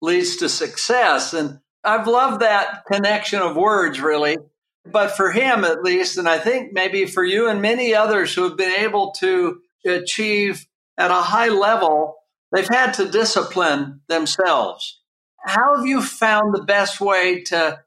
leads 0.00 0.36
to 0.36 0.48
success. 0.48 1.34
And 1.34 1.58
I've 1.82 2.06
loved 2.06 2.42
that 2.42 2.84
connection 2.90 3.40
of 3.40 3.56
words, 3.56 4.00
really. 4.00 4.38
But 4.84 5.16
for 5.16 5.32
him, 5.32 5.64
at 5.64 5.82
least, 5.82 6.18
and 6.18 6.28
I 6.28 6.38
think 6.38 6.72
maybe 6.72 7.04
for 7.04 7.24
you 7.24 7.48
and 7.48 7.60
many 7.60 7.94
others 7.94 8.32
who 8.32 8.44
have 8.44 8.56
been 8.56 8.78
able 8.80 9.10
to 9.18 9.60
achieve 9.84 10.66
at 10.96 11.10
a 11.10 11.14
high 11.14 11.48
level 11.48 12.19
They've 12.52 12.68
had 12.68 12.92
to 12.94 13.08
discipline 13.08 14.00
themselves. 14.08 15.00
How 15.44 15.76
have 15.76 15.86
you 15.86 16.02
found 16.02 16.54
the 16.54 16.64
best 16.64 17.00
way 17.00 17.42
to 17.44 17.80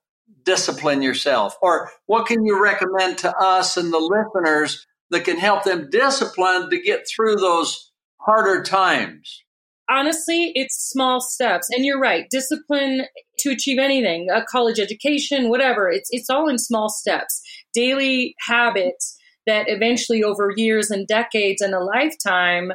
discipline 0.43 1.01
yourself? 1.01 1.57
Or 1.61 1.91
what 2.05 2.27
can 2.27 2.45
you 2.45 2.61
recommend 2.61 3.17
to 3.19 3.35
us 3.37 3.77
and 3.77 3.91
the 3.93 3.99
listeners 3.99 4.85
that 5.11 5.25
can 5.25 5.37
help 5.37 5.63
them 5.63 5.89
discipline 5.89 6.69
to 6.69 6.81
get 6.81 7.05
through 7.07 7.35
those 7.35 7.91
harder 8.17 8.63
times? 8.63 9.43
Honestly, 9.89 10.51
it's 10.55 10.89
small 10.89 11.19
steps. 11.19 11.67
And 11.69 11.85
you're 11.85 11.99
right, 11.99 12.25
discipline 12.31 13.05
to 13.39 13.51
achieve 13.51 13.79
anything, 13.79 14.29
a 14.33 14.43
college 14.43 14.79
education, 14.79 15.49
whatever, 15.49 15.89
it's, 15.89 16.07
it's 16.11 16.29
all 16.29 16.47
in 16.47 16.57
small 16.57 16.89
steps. 16.89 17.41
Daily 17.73 18.33
habits 18.47 19.17
that 19.45 19.65
eventually 19.67 20.23
over 20.23 20.53
years 20.55 20.89
and 20.89 21.05
decades 21.05 21.61
and 21.61 21.73
a 21.73 21.83
lifetime 21.83 22.71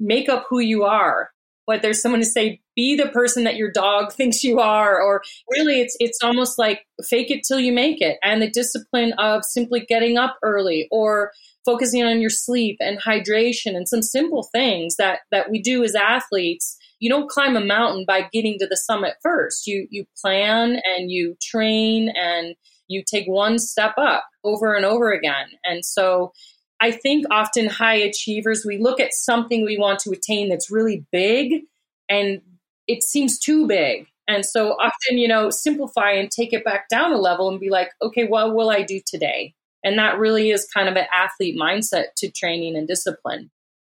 make 0.00 0.28
up 0.28 0.46
who 0.48 0.60
you 0.60 0.84
are. 0.84 1.30
What 1.64 1.82
there's 1.82 2.00
someone 2.00 2.20
to 2.20 2.26
say, 2.26 2.60
be 2.74 2.96
the 2.96 3.10
person 3.10 3.44
that 3.44 3.56
your 3.56 3.70
dog 3.70 4.12
thinks 4.14 4.42
you 4.42 4.58
are, 4.58 5.00
or 5.00 5.22
really 5.50 5.80
it's 5.80 5.96
it's 6.00 6.18
almost 6.22 6.58
like 6.58 6.86
fake 7.08 7.30
it 7.30 7.42
till 7.46 7.60
you 7.60 7.72
make 7.72 8.00
it. 8.00 8.18
And 8.22 8.40
the 8.40 8.50
discipline 8.50 9.12
of 9.18 9.44
simply 9.44 9.80
getting 9.80 10.16
up 10.16 10.36
early 10.42 10.88
or 10.90 11.32
focusing 11.64 12.02
on 12.02 12.20
your 12.20 12.30
sleep 12.30 12.78
and 12.80 12.98
hydration 12.98 13.76
and 13.76 13.86
some 13.86 14.00
simple 14.00 14.48
things 14.50 14.96
that 14.96 15.20
that 15.30 15.50
we 15.50 15.60
do 15.60 15.84
as 15.84 15.94
athletes. 15.94 16.76
You 17.00 17.10
don't 17.10 17.30
climb 17.30 17.56
a 17.56 17.64
mountain 17.64 18.04
by 18.06 18.28
getting 18.32 18.58
to 18.58 18.66
the 18.66 18.76
summit 18.76 19.14
first. 19.22 19.66
You 19.66 19.86
you 19.90 20.06
plan 20.20 20.80
and 20.96 21.10
you 21.10 21.36
train 21.42 22.10
and 22.16 22.56
you 22.88 23.04
take 23.06 23.26
one 23.26 23.58
step 23.58 23.94
up 23.98 24.24
over 24.44 24.74
and 24.74 24.84
over 24.84 25.12
again. 25.12 25.46
And 25.64 25.84
so 25.84 26.32
I 26.80 26.90
think 26.92 27.26
often 27.30 27.66
high 27.68 27.96
achievers, 27.96 28.64
we 28.64 28.78
look 28.78 29.00
at 29.00 29.12
something 29.12 29.64
we 29.64 29.78
want 29.78 29.98
to 30.00 30.10
attain 30.10 30.48
that's 30.48 30.70
really 30.70 31.04
big 31.10 31.62
and 32.08 32.40
it 32.86 33.02
seems 33.02 33.38
too 33.38 33.66
big. 33.66 34.06
And 34.26 34.44
so 34.44 34.72
often, 34.72 35.18
you 35.18 35.28
know, 35.28 35.50
simplify 35.50 36.12
and 36.12 36.30
take 36.30 36.52
it 36.52 36.64
back 36.64 36.88
down 36.88 37.12
a 37.12 37.18
level 37.18 37.48
and 37.48 37.58
be 37.58 37.70
like, 37.70 37.90
okay, 38.02 38.26
what 38.26 38.54
will 38.54 38.70
I 38.70 38.82
do 38.82 39.00
today? 39.04 39.54
And 39.82 39.98
that 39.98 40.18
really 40.18 40.50
is 40.50 40.66
kind 40.72 40.88
of 40.88 40.96
an 40.96 41.06
athlete 41.12 41.58
mindset 41.58 42.14
to 42.18 42.30
training 42.30 42.76
and 42.76 42.86
discipline. 42.86 43.50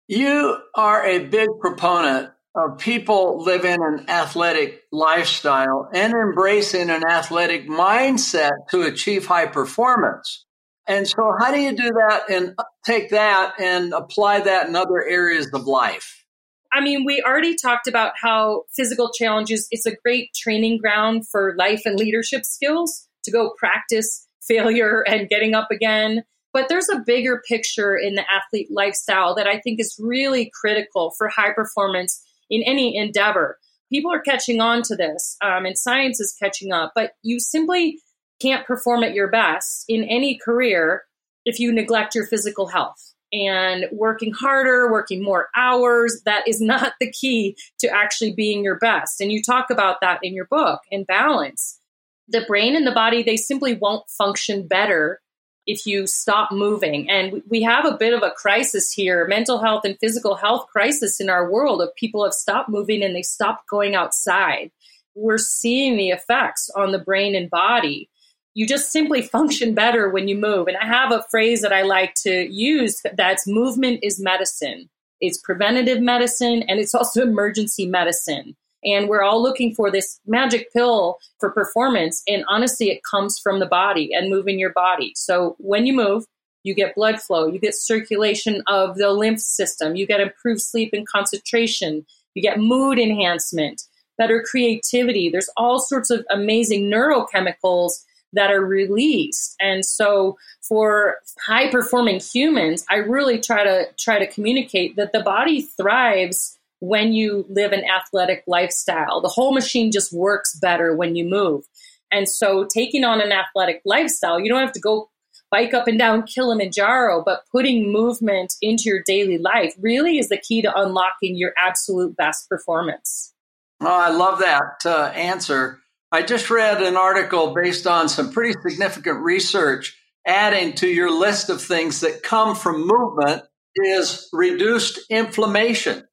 You 0.08 0.58
are 0.76 1.06
a 1.06 1.20
big 1.20 1.48
proponent 1.60 2.32
of 2.56 2.78
people 2.78 3.44
living 3.44 3.78
an 3.82 4.06
athletic 4.10 4.84
lifestyle 4.92 5.90
and 5.94 6.14
embracing 6.14 6.90
an 6.90 7.04
athletic 7.06 7.68
mindset 7.68 8.52
to 8.72 8.84
achieve 8.84 9.26
high 9.26 9.46
performance. 9.46 10.45
And 10.88 11.08
so, 11.08 11.34
how 11.40 11.52
do 11.52 11.60
you 11.60 11.76
do 11.76 11.90
that 11.90 12.30
and 12.30 12.56
take 12.86 13.10
that 13.10 13.54
and 13.60 13.94
apply 13.94 14.42
that 14.42 14.68
in 14.68 14.76
other 14.76 15.04
areas 15.04 15.50
of 15.54 15.66
life? 15.66 16.26
I 16.72 16.82
mean, 16.82 17.06
we 17.06 17.24
already 17.26 17.56
talked 17.56 17.88
about 17.88 18.14
how 18.22 18.64
physical 18.76 19.12
challenges, 19.12 19.68
it's 19.72 19.86
a 19.86 19.96
great 19.96 20.34
training 20.36 20.80
ground 20.80 21.28
for 21.28 21.56
life 21.58 21.84
and 21.86 21.98
leadership 21.98 22.44
skills 22.44 23.08
to 23.24 23.32
go 23.32 23.54
practice 23.58 24.28
failure 24.46 25.02
and 25.08 25.30
getting 25.30 25.56
up 25.56 25.70
again. 25.72 26.24
But 26.54 26.70
there's 26.70 26.90
a 26.90 27.00
bigger 27.00 27.42
picture 27.48 27.96
in 27.98 28.16
the 28.16 28.26
athlete 28.30 28.68
lifestyle 28.72 29.36
that 29.36 29.48
I 29.48 29.60
think 29.60 29.80
is 29.80 30.00
really 30.00 30.52
critical 30.54 31.14
for 31.18 31.30
high 31.30 31.54
performance 31.54 32.24
in 32.50 32.62
any 32.64 32.96
endeavor. 32.96 33.58
People 33.92 34.14
are 34.14 34.22
catching 34.22 34.62
on 34.62 34.82
to 34.84 34.96
this, 34.96 35.38
um, 35.42 35.66
and 35.66 35.78
science 35.78 36.20
is 36.20 36.36
catching 36.42 36.72
up, 36.72 36.92
but 36.96 37.12
you 37.24 37.40
simply 37.40 38.00
can't 38.42 38.66
perform 38.66 39.04
at 39.04 39.14
your 39.14 39.28
best 39.28 39.86
in 39.88 40.04
any 40.04 40.38
career 40.38 41.04
if 41.46 41.60
you 41.60 41.72
neglect 41.72 42.16
your 42.16 42.26
physical 42.26 42.68
health. 42.68 43.14
And 43.34 43.86
working 43.92 44.32
harder, 44.32 44.92
working 44.92 45.24
more 45.24 45.50
hours, 45.56 46.22
that 46.26 46.48
is 46.48 46.62
not 46.62 46.94
the 47.00 47.12
key 47.12 47.58
to 47.80 47.90
actually 47.90 48.34
being 48.34 48.64
your 48.64 48.78
best. 48.78 49.20
And 49.20 49.32
you 49.32 49.42
talk 49.42 49.70
about 49.70 50.00
that 50.02 50.20
in 50.24 50.34
your 50.34 50.46
book 50.46 50.82
in 50.92 51.04
balance. 51.04 51.80
The 52.28 52.46
brain 52.48 52.76
and 52.76 52.88
the 52.88 52.92
body, 52.92 53.24
they 53.24 53.38
simply 53.38 53.74
won't 53.74 54.10
function 54.10 54.68
better 54.68 55.20
if 55.68 55.86
you 55.86 56.08
stop 56.08 56.52
moving. 56.52 57.10
And 57.10 57.42
we 57.50 57.62
have 57.64 57.86
a 57.86 57.98
bit 57.98 58.14
of 58.14 58.24
a 58.24 58.32
crisis 58.32 58.92
here, 58.92 59.28
mental 59.28 59.60
health 59.60 59.84
and 59.84 59.98
physical 60.00 60.36
health 60.36 60.68
crisis 60.72 61.20
in 61.20 61.30
our 61.30 61.50
world 61.50 61.82
of 61.82 61.96
people 61.96 62.24
have 62.24 62.34
stopped 62.34 62.70
moving 62.70 63.04
and 63.04 63.16
they 63.16 63.24
stopped 63.24 63.68
going 63.68 63.96
outside. 63.96 64.72
We're 65.16 65.38
seeing 65.38 65.98
the 65.98 66.10
effects 66.10 66.70
on 66.76 66.92
the 66.92 67.00
brain 67.00 67.36
and 67.36 67.50
body. 67.50 68.10
You 68.56 68.66
just 68.66 68.92
simply 68.92 69.22
function 69.22 69.76
better 69.76 70.10
when 70.10 70.28
you 70.28 70.36
move. 70.36 70.68
And 70.68 70.78
I 70.78 70.86
have 70.86 71.12
a 71.12 71.26
phrase 71.30 71.62
that 71.62 71.74
I 71.74 71.84
like 71.84 72.16
to 72.24 72.52
use 72.52 73.02
that's 73.14 73.46
movement 73.46 74.00
is 74.02 74.20
medicine. 74.20 74.90
It's 75.22 75.38
preventative 75.38 76.02
medicine 76.02 76.64
and 76.68 76.80
it's 76.80 76.96
also 76.96 77.22
emergency 77.28 77.86
medicine. 77.86 78.56
And 78.86 79.10
we're 79.10 79.24
all 79.24 79.42
looking 79.42 79.74
for 79.76 79.92
this 79.92 80.20
magic 80.26 80.72
pill 80.72 81.18
for 81.40 81.52
performance. 81.52 82.24
And 82.28 82.46
honestly, 82.48 82.90
it 82.92 83.02
comes 83.04 83.40
from 83.40 83.60
the 83.60 83.66
body 83.66 84.12
and 84.14 84.30
moving 84.30 84.58
your 84.58 84.72
body. 84.72 85.12
So 85.16 85.56
when 85.60 85.86
you 85.86 85.94
move, 85.94 86.26
you 86.64 86.74
get 86.74 86.96
blood 86.96 87.20
flow, 87.22 87.48
you 87.48 87.60
get 87.60 87.76
circulation 87.76 88.64
of 88.68 88.96
the 88.96 89.12
lymph 89.12 89.40
system, 89.40 89.96
you 89.96 90.08
get 90.08 90.22
improved 90.22 90.62
sleep 90.62 90.92
and 90.94 91.08
concentration, 91.08 92.06
you 92.36 92.42
get 92.42 92.60
mood 92.60 93.00
enhancement, 93.00 93.84
better 94.18 94.44
creativity. 94.50 95.30
There's 95.30 95.50
all 95.58 95.80
sorts 95.80 96.10
of 96.10 96.26
amazing 96.32 96.90
neurochemicals 96.90 98.04
that 98.36 98.52
are 98.52 98.64
released. 98.64 99.56
And 99.60 99.84
so 99.86 100.38
for 100.62 101.16
high 101.46 101.70
performing 101.70 102.20
humans, 102.20 102.86
I 102.90 102.98
really 102.98 103.40
try 103.40 103.64
to 103.64 103.88
try 103.98 104.20
to 104.20 104.28
communicate 104.28 104.96
that 104.98 105.12
the 105.12 105.22
body 105.22 105.62
thrives 105.62 106.58
when 106.80 107.14
you 107.14 107.46
live 107.50 107.72
an 107.72 107.84
athletic 107.86 108.44
lifestyle. 108.48 109.22
The 109.22 109.30
whole 109.30 109.54
machine 109.54 109.92
just 109.92 110.14
works 110.14 110.56
better 110.56 110.96
when 110.96 111.16
you 111.16 111.26
move. 111.26 111.66
And 112.12 112.30
so 112.30 112.66
taking 112.66 113.04
on 113.04 113.22
an 113.22 113.32
athletic 113.32 113.82
lifestyle, 113.86 114.40
you 114.40 114.50
don't 114.50 114.62
have 114.62 114.74
to 114.74 114.80
go 114.80 115.10
bike 115.52 115.74
up 115.74 115.88
and 115.88 115.98
down 115.98 116.24
Kilimanjaro, 116.24 117.24
but 117.24 117.44
putting 117.52 117.92
movement 117.92 118.54
into 118.62 118.84
your 118.86 119.02
daily 119.06 119.38
life 119.38 119.74
really 119.80 120.18
is 120.18 120.30
the 120.30 120.38
key 120.38 120.62
to 120.62 120.80
unlocking 120.80 121.36
your 121.36 121.54
absolute 121.58 122.16
best 122.16 122.50
performance. 122.50 123.34
Oh, 123.82 123.88
I 123.88 124.10
love 124.10 124.40
that 124.40 124.86
uh, 124.86 125.12
answer. 125.16 125.80
I 126.12 126.22
just 126.22 126.50
read 126.50 126.82
an 126.82 126.96
article 126.96 127.54
based 127.54 127.88
on 127.88 128.10
some 128.10 128.32
pretty 128.32 128.54
significant 128.68 129.22
research 129.22 129.98
adding 130.26 130.74
to 130.74 130.88
your 130.88 131.12
list 131.12 131.50
of 131.50 131.62
things 131.62 132.02
that 132.02 132.24
come 132.24 132.56
from 132.56 132.88
movement 132.88 133.44
is 133.76 134.28
reduced 134.32 135.00
inflammation. 135.10 136.08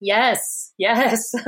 Yes, 0.00 0.72
yes. 0.78 1.32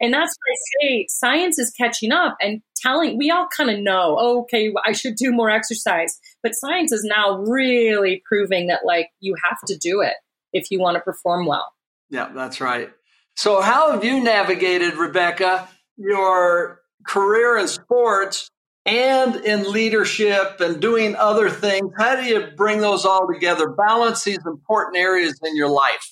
and 0.00 0.12
that's 0.12 0.36
why 0.36 0.52
I 0.52 0.56
say 0.80 1.06
science 1.08 1.58
is 1.58 1.70
catching 1.70 2.12
up 2.12 2.36
and 2.40 2.60
telling, 2.76 3.16
we 3.16 3.30
all 3.30 3.48
kind 3.56 3.70
of 3.70 3.78
know, 3.78 4.16
oh, 4.18 4.40
okay, 4.42 4.72
I 4.84 4.92
should 4.92 5.16
do 5.16 5.32
more 5.32 5.48
exercise. 5.48 6.18
But 6.42 6.54
science 6.54 6.92
is 6.92 7.02
now 7.02 7.38
really 7.38 8.22
proving 8.28 8.66
that, 8.66 8.80
like, 8.84 9.08
you 9.20 9.34
have 9.48 9.58
to 9.68 9.78
do 9.78 10.02
it 10.02 10.14
if 10.52 10.70
you 10.70 10.80
want 10.80 10.96
to 10.96 11.00
perform 11.00 11.46
well. 11.46 11.72
Yeah, 12.10 12.30
that's 12.34 12.60
right. 12.60 12.90
So, 13.36 13.62
how 13.62 13.92
have 13.92 14.04
you 14.04 14.22
navigated, 14.22 14.94
Rebecca, 14.94 15.66
your 15.96 16.80
career 17.06 17.56
in 17.58 17.68
sports 17.68 18.50
and 18.86 19.36
in 19.36 19.70
leadership 19.70 20.60
and 20.60 20.80
doing 20.80 21.16
other 21.16 21.48
things? 21.50 21.92
How 21.96 22.16
do 22.16 22.24
you 22.24 22.48
bring 22.56 22.80
those 22.80 23.04
all 23.04 23.26
together, 23.32 23.68
balance 23.70 24.24
these 24.24 24.44
important 24.46 24.96
areas 24.96 25.38
in 25.42 25.56
your 25.56 25.68
life? 25.68 26.10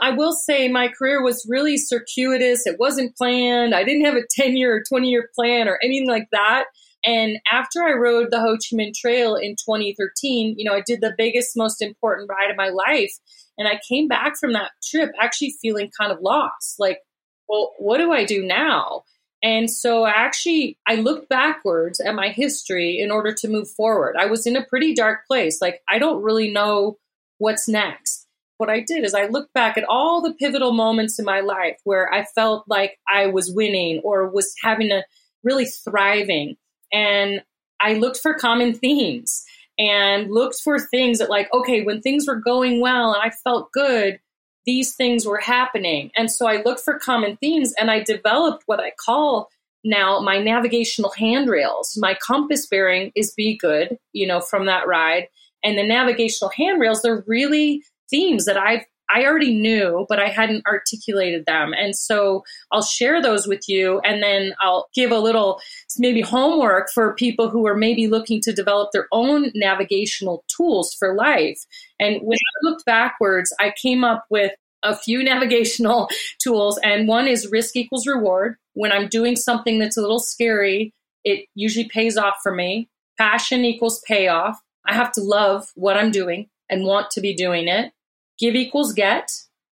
I 0.00 0.10
will 0.10 0.32
say 0.32 0.68
my 0.68 0.88
career 0.88 1.22
was 1.22 1.46
really 1.48 1.76
circuitous. 1.76 2.66
It 2.66 2.76
wasn't 2.78 3.16
planned. 3.16 3.74
I 3.74 3.84
didn't 3.84 4.04
have 4.04 4.16
a 4.16 4.26
10 4.30 4.56
year 4.56 4.76
or 4.76 4.82
20 4.88 5.08
year 5.08 5.28
plan 5.34 5.68
or 5.68 5.78
anything 5.82 6.08
like 6.08 6.28
that. 6.32 6.64
And 7.04 7.36
after 7.50 7.82
I 7.82 7.92
rode 7.92 8.30
the 8.30 8.40
Ho 8.40 8.56
Chi 8.56 8.76
Minh 8.76 8.94
Trail 8.94 9.36
in 9.36 9.56
2013, 9.56 10.54
you 10.56 10.64
know, 10.64 10.74
I 10.74 10.82
did 10.84 11.02
the 11.02 11.14
biggest, 11.16 11.56
most 11.56 11.82
important 11.82 12.30
ride 12.30 12.50
of 12.50 12.56
my 12.56 12.70
life. 12.70 13.12
And 13.58 13.68
I 13.68 13.78
came 13.86 14.08
back 14.08 14.34
from 14.40 14.54
that 14.54 14.70
trip 14.82 15.10
actually 15.20 15.54
feeling 15.60 15.90
kind 15.98 16.10
of 16.10 16.18
lost. 16.20 16.76
Like, 16.78 16.98
well, 17.46 17.72
what 17.78 17.98
do 17.98 18.10
I 18.10 18.24
do 18.24 18.42
now? 18.42 19.02
And 19.44 19.70
so 19.70 20.06
actually 20.06 20.78
I 20.86 20.96
looked 20.96 21.28
backwards 21.28 22.00
at 22.00 22.14
my 22.14 22.30
history 22.30 22.98
in 22.98 23.10
order 23.10 23.32
to 23.34 23.48
move 23.48 23.70
forward. 23.70 24.16
I 24.18 24.24
was 24.24 24.46
in 24.46 24.56
a 24.56 24.64
pretty 24.64 24.94
dark 24.94 25.26
place. 25.26 25.60
Like 25.60 25.82
I 25.86 25.98
don't 25.98 26.22
really 26.22 26.50
know 26.50 26.96
what's 27.36 27.68
next. 27.68 28.26
What 28.56 28.70
I 28.70 28.80
did 28.80 29.04
is 29.04 29.12
I 29.12 29.26
looked 29.26 29.52
back 29.52 29.76
at 29.76 29.84
all 29.84 30.22
the 30.22 30.32
pivotal 30.32 30.72
moments 30.72 31.18
in 31.18 31.26
my 31.26 31.40
life 31.40 31.76
where 31.84 32.10
I 32.10 32.24
felt 32.24 32.64
like 32.68 32.98
I 33.06 33.26
was 33.26 33.52
winning 33.52 34.00
or 34.02 34.30
was 34.30 34.54
having 34.62 34.90
a 34.90 35.04
really 35.42 35.66
thriving. 35.66 36.56
And 36.90 37.42
I 37.80 37.94
looked 37.94 38.20
for 38.20 38.32
common 38.32 38.72
themes 38.72 39.44
and 39.78 40.30
looked 40.30 40.60
for 40.60 40.78
things 40.78 41.18
that 41.18 41.28
like, 41.28 41.52
okay, 41.52 41.82
when 41.82 42.00
things 42.00 42.26
were 42.26 42.36
going 42.36 42.80
well 42.80 43.12
and 43.12 43.22
I 43.22 43.30
felt 43.42 43.72
good, 43.72 44.20
these 44.66 44.94
things 44.94 45.26
were 45.26 45.38
happening. 45.38 46.10
And 46.16 46.30
so 46.30 46.46
I 46.46 46.62
looked 46.62 46.80
for 46.80 46.98
common 46.98 47.36
themes 47.36 47.74
and 47.78 47.90
I 47.90 48.02
developed 48.02 48.64
what 48.66 48.80
I 48.80 48.92
call 49.04 49.48
now 49.84 50.20
my 50.20 50.38
navigational 50.38 51.10
handrails. 51.10 51.96
My 51.98 52.14
compass 52.14 52.66
bearing 52.66 53.12
is 53.14 53.34
be 53.36 53.56
good, 53.56 53.98
you 54.12 54.26
know, 54.26 54.40
from 54.40 54.66
that 54.66 54.86
ride. 54.86 55.28
And 55.62 55.78
the 55.78 55.86
navigational 55.86 56.50
handrails, 56.56 57.02
they're 57.02 57.24
really 57.26 57.82
themes 58.10 58.46
that 58.46 58.56
I've 58.56 58.84
I 59.10 59.24
already 59.24 59.54
knew, 59.54 60.06
but 60.08 60.18
I 60.18 60.28
hadn't 60.28 60.66
articulated 60.66 61.44
them. 61.46 61.72
And 61.72 61.94
so 61.94 62.44
I'll 62.72 62.82
share 62.82 63.20
those 63.20 63.46
with 63.46 63.68
you 63.68 64.00
and 64.00 64.22
then 64.22 64.54
I'll 64.60 64.88
give 64.94 65.10
a 65.10 65.18
little 65.18 65.60
maybe 65.98 66.20
homework 66.20 66.90
for 66.92 67.14
people 67.14 67.50
who 67.50 67.66
are 67.66 67.76
maybe 67.76 68.06
looking 68.06 68.40
to 68.42 68.52
develop 68.52 68.90
their 68.92 69.06
own 69.12 69.50
navigational 69.54 70.44
tools 70.48 70.94
for 70.98 71.14
life. 71.14 71.58
And 72.00 72.20
when 72.22 72.38
I 72.38 72.68
looked 72.68 72.84
backwards, 72.84 73.54
I 73.60 73.72
came 73.80 74.04
up 74.04 74.24
with 74.30 74.52
a 74.82 74.96
few 74.96 75.22
navigational 75.24 76.08
tools 76.42 76.78
and 76.82 77.08
one 77.08 77.28
is 77.28 77.50
risk 77.50 77.76
equals 77.76 78.06
reward. 78.06 78.56
When 78.72 78.92
I'm 78.92 79.08
doing 79.08 79.36
something 79.36 79.78
that's 79.78 79.96
a 79.96 80.02
little 80.02 80.18
scary, 80.18 80.92
it 81.24 81.46
usually 81.54 81.88
pays 81.88 82.16
off 82.16 82.36
for 82.42 82.54
me. 82.54 82.88
Passion 83.18 83.64
equals 83.64 84.02
payoff. 84.06 84.58
I 84.86 84.94
have 84.94 85.12
to 85.12 85.22
love 85.22 85.70
what 85.74 85.96
I'm 85.96 86.10
doing 86.10 86.48
and 86.68 86.84
want 86.84 87.10
to 87.12 87.20
be 87.20 87.34
doing 87.34 87.68
it 87.68 87.92
give 88.38 88.54
equals 88.54 88.92
get. 88.92 89.30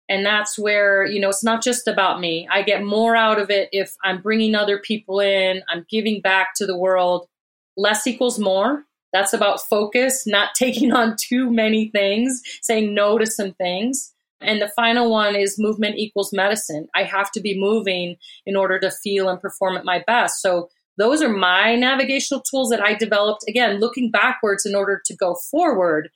And 0.09 0.27
that's 0.27 0.59
where, 0.59 1.07
you 1.07 1.21
know, 1.21 1.31
it's 1.31 1.45
not 1.45 1.63
just 1.63 1.89
about 1.89 2.21
me. 2.21 2.47
I 2.51 2.63
get 2.63 2.85
more 2.85 3.17
out 3.17 3.41
of 3.41 3.51
it 3.51 3.69
if 3.73 3.95
I'm 4.05 4.21
bringing 4.21 4.55
other 4.55 4.79
people 4.79 5.21
in, 5.21 5.63
I'm 5.69 5.87
giving 5.89 6.21
back 6.21 6.55
to 6.57 6.67
the 6.67 6.77
world. 6.77 7.29
Less 7.77 8.07
equals 8.07 8.39
more. 8.39 8.85
That's 9.13 9.33
about 9.33 9.61
focus, 9.61 10.27
not 10.27 10.51
taking 10.55 10.93
on 10.93 11.17
too 11.19 11.51
many 11.51 11.89
things, 11.89 12.43
saying 12.61 12.95
no 12.95 13.19
to 13.19 13.27
some 13.27 13.55
things. 13.55 14.13
And 14.43 14.61
the 14.61 14.73
final 14.75 15.11
one 15.11 15.37
is 15.37 15.59
movement 15.59 15.97
equals 15.97 16.33
medicine. 16.33 16.89
I 16.95 17.05
have 17.05 17.31
to 17.33 17.41
be 17.41 17.59
moving 17.59 18.17
in 18.45 18.57
order 18.57 18.79
to 18.81 18.91
feel 18.91 19.29
and 19.29 19.41
perform 19.41 19.77
at 19.77 19.85
my 19.85 20.03
best. 20.07 20.43
So 20.43 20.69
those 20.99 21.23
are 21.23 21.29
my 21.29 21.75
navigational 21.75 22.43
tools 22.43 22.69
that 22.71 22.83
I 22.83 22.95
developed, 22.95 23.45
again, 23.49 23.79
looking 23.79 24.11
backwards 24.11 24.67
in 24.67 24.75
order 24.75 25.01
to 25.05 25.17
go 25.17 25.37
forward. 25.51 26.11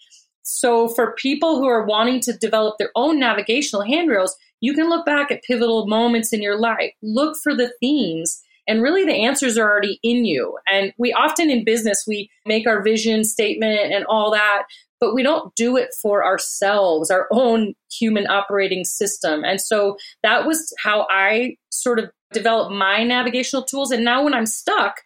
So 0.48 0.86
for 0.86 1.12
people 1.14 1.56
who 1.56 1.66
are 1.66 1.84
wanting 1.84 2.20
to 2.20 2.32
develop 2.32 2.78
their 2.78 2.92
own 2.94 3.18
navigational 3.18 3.82
handrails, 3.82 4.36
you 4.60 4.74
can 4.74 4.88
look 4.88 5.04
back 5.04 5.32
at 5.32 5.42
pivotal 5.42 5.88
moments 5.88 6.32
in 6.32 6.40
your 6.40 6.56
life, 6.56 6.92
look 7.02 7.36
for 7.42 7.52
the 7.52 7.72
themes, 7.80 8.40
and 8.68 8.80
really 8.80 9.04
the 9.04 9.24
answers 9.24 9.58
are 9.58 9.68
already 9.68 9.98
in 10.04 10.24
you. 10.24 10.56
And 10.72 10.92
we 10.98 11.12
often 11.12 11.50
in 11.50 11.64
business, 11.64 12.04
we 12.06 12.30
make 12.46 12.64
our 12.64 12.80
vision 12.80 13.24
statement 13.24 13.92
and 13.92 14.04
all 14.06 14.30
that, 14.30 14.62
but 15.00 15.14
we 15.14 15.24
don't 15.24 15.52
do 15.56 15.76
it 15.76 15.88
for 16.00 16.24
ourselves, 16.24 17.10
our 17.10 17.26
own 17.32 17.74
human 17.90 18.28
operating 18.28 18.84
system. 18.84 19.42
And 19.44 19.60
so 19.60 19.96
that 20.22 20.46
was 20.46 20.72
how 20.78 21.08
I 21.10 21.56
sort 21.70 21.98
of 21.98 22.12
developed 22.32 22.72
my 22.72 23.02
navigational 23.02 23.64
tools. 23.64 23.90
And 23.90 24.04
now 24.04 24.22
when 24.22 24.32
I'm 24.32 24.46
stuck, 24.46 25.00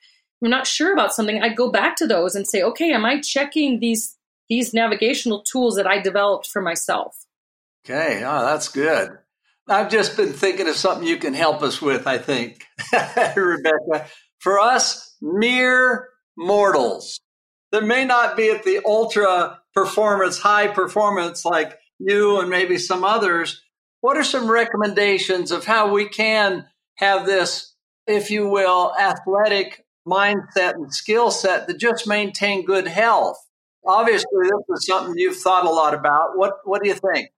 I'm 0.44 0.50
not 0.50 0.66
sure 0.66 0.92
about 0.92 1.14
something, 1.14 1.42
I 1.42 1.48
go 1.48 1.70
back 1.70 1.96
to 1.96 2.06
those 2.06 2.34
and 2.34 2.46
say, 2.46 2.62
okay, 2.62 2.92
am 2.92 3.06
I 3.06 3.22
checking 3.22 3.80
these 3.80 4.18
these 4.50 4.74
navigational 4.74 5.42
tools 5.42 5.76
that 5.76 5.86
I 5.86 6.00
developed 6.00 6.48
for 6.48 6.60
myself. 6.60 7.24
Okay, 7.86 8.22
oh, 8.24 8.44
that's 8.44 8.68
good. 8.68 9.10
I've 9.68 9.90
just 9.90 10.16
been 10.16 10.32
thinking 10.32 10.68
of 10.68 10.74
something 10.74 11.06
you 11.06 11.16
can 11.16 11.32
help 11.32 11.62
us 11.62 11.80
with, 11.80 12.06
I 12.06 12.18
think, 12.18 12.66
Rebecca. 13.36 14.08
For 14.40 14.58
us, 14.58 15.16
mere 15.22 16.08
mortals, 16.36 17.20
that 17.70 17.84
may 17.84 18.04
not 18.04 18.36
be 18.36 18.50
at 18.50 18.64
the 18.64 18.80
ultra 18.84 19.60
performance, 19.72 20.38
high 20.38 20.66
performance 20.66 21.44
like 21.44 21.78
you 22.00 22.40
and 22.40 22.50
maybe 22.50 22.78
some 22.78 23.04
others. 23.04 23.62
What 24.00 24.16
are 24.16 24.24
some 24.24 24.50
recommendations 24.50 25.52
of 25.52 25.64
how 25.64 25.92
we 25.92 26.08
can 26.08 26.66
have 26.96 27.26
this, 27.26 27.74
if 28.08 28.30
you 28.30 28.48
will, 28.48 28.92
athletic 28.98 29.84
mindset 30.08 30.74
and 30.74 30.92
skill 30.92 31.30
set 31.30 31.68
to 31.68 31.76
just 31.76 32.08
maintain 32.08 32.64
good 32.64 32.88
health? 32.88 33.38
Obviously, 33.86 34.28
this 34.42 34.78
is 34.78 34.86
something 34.86 35.14
you've 35.16 35.36
thought 35.36 35.64
a 35.64 35.70
lot 35.70 35.94
about. 35.94 36.36
What 36.36 36.58
What 36.64 36.82
do 36.82 36.88
you 36.88 36.94
think? 36.94 37.30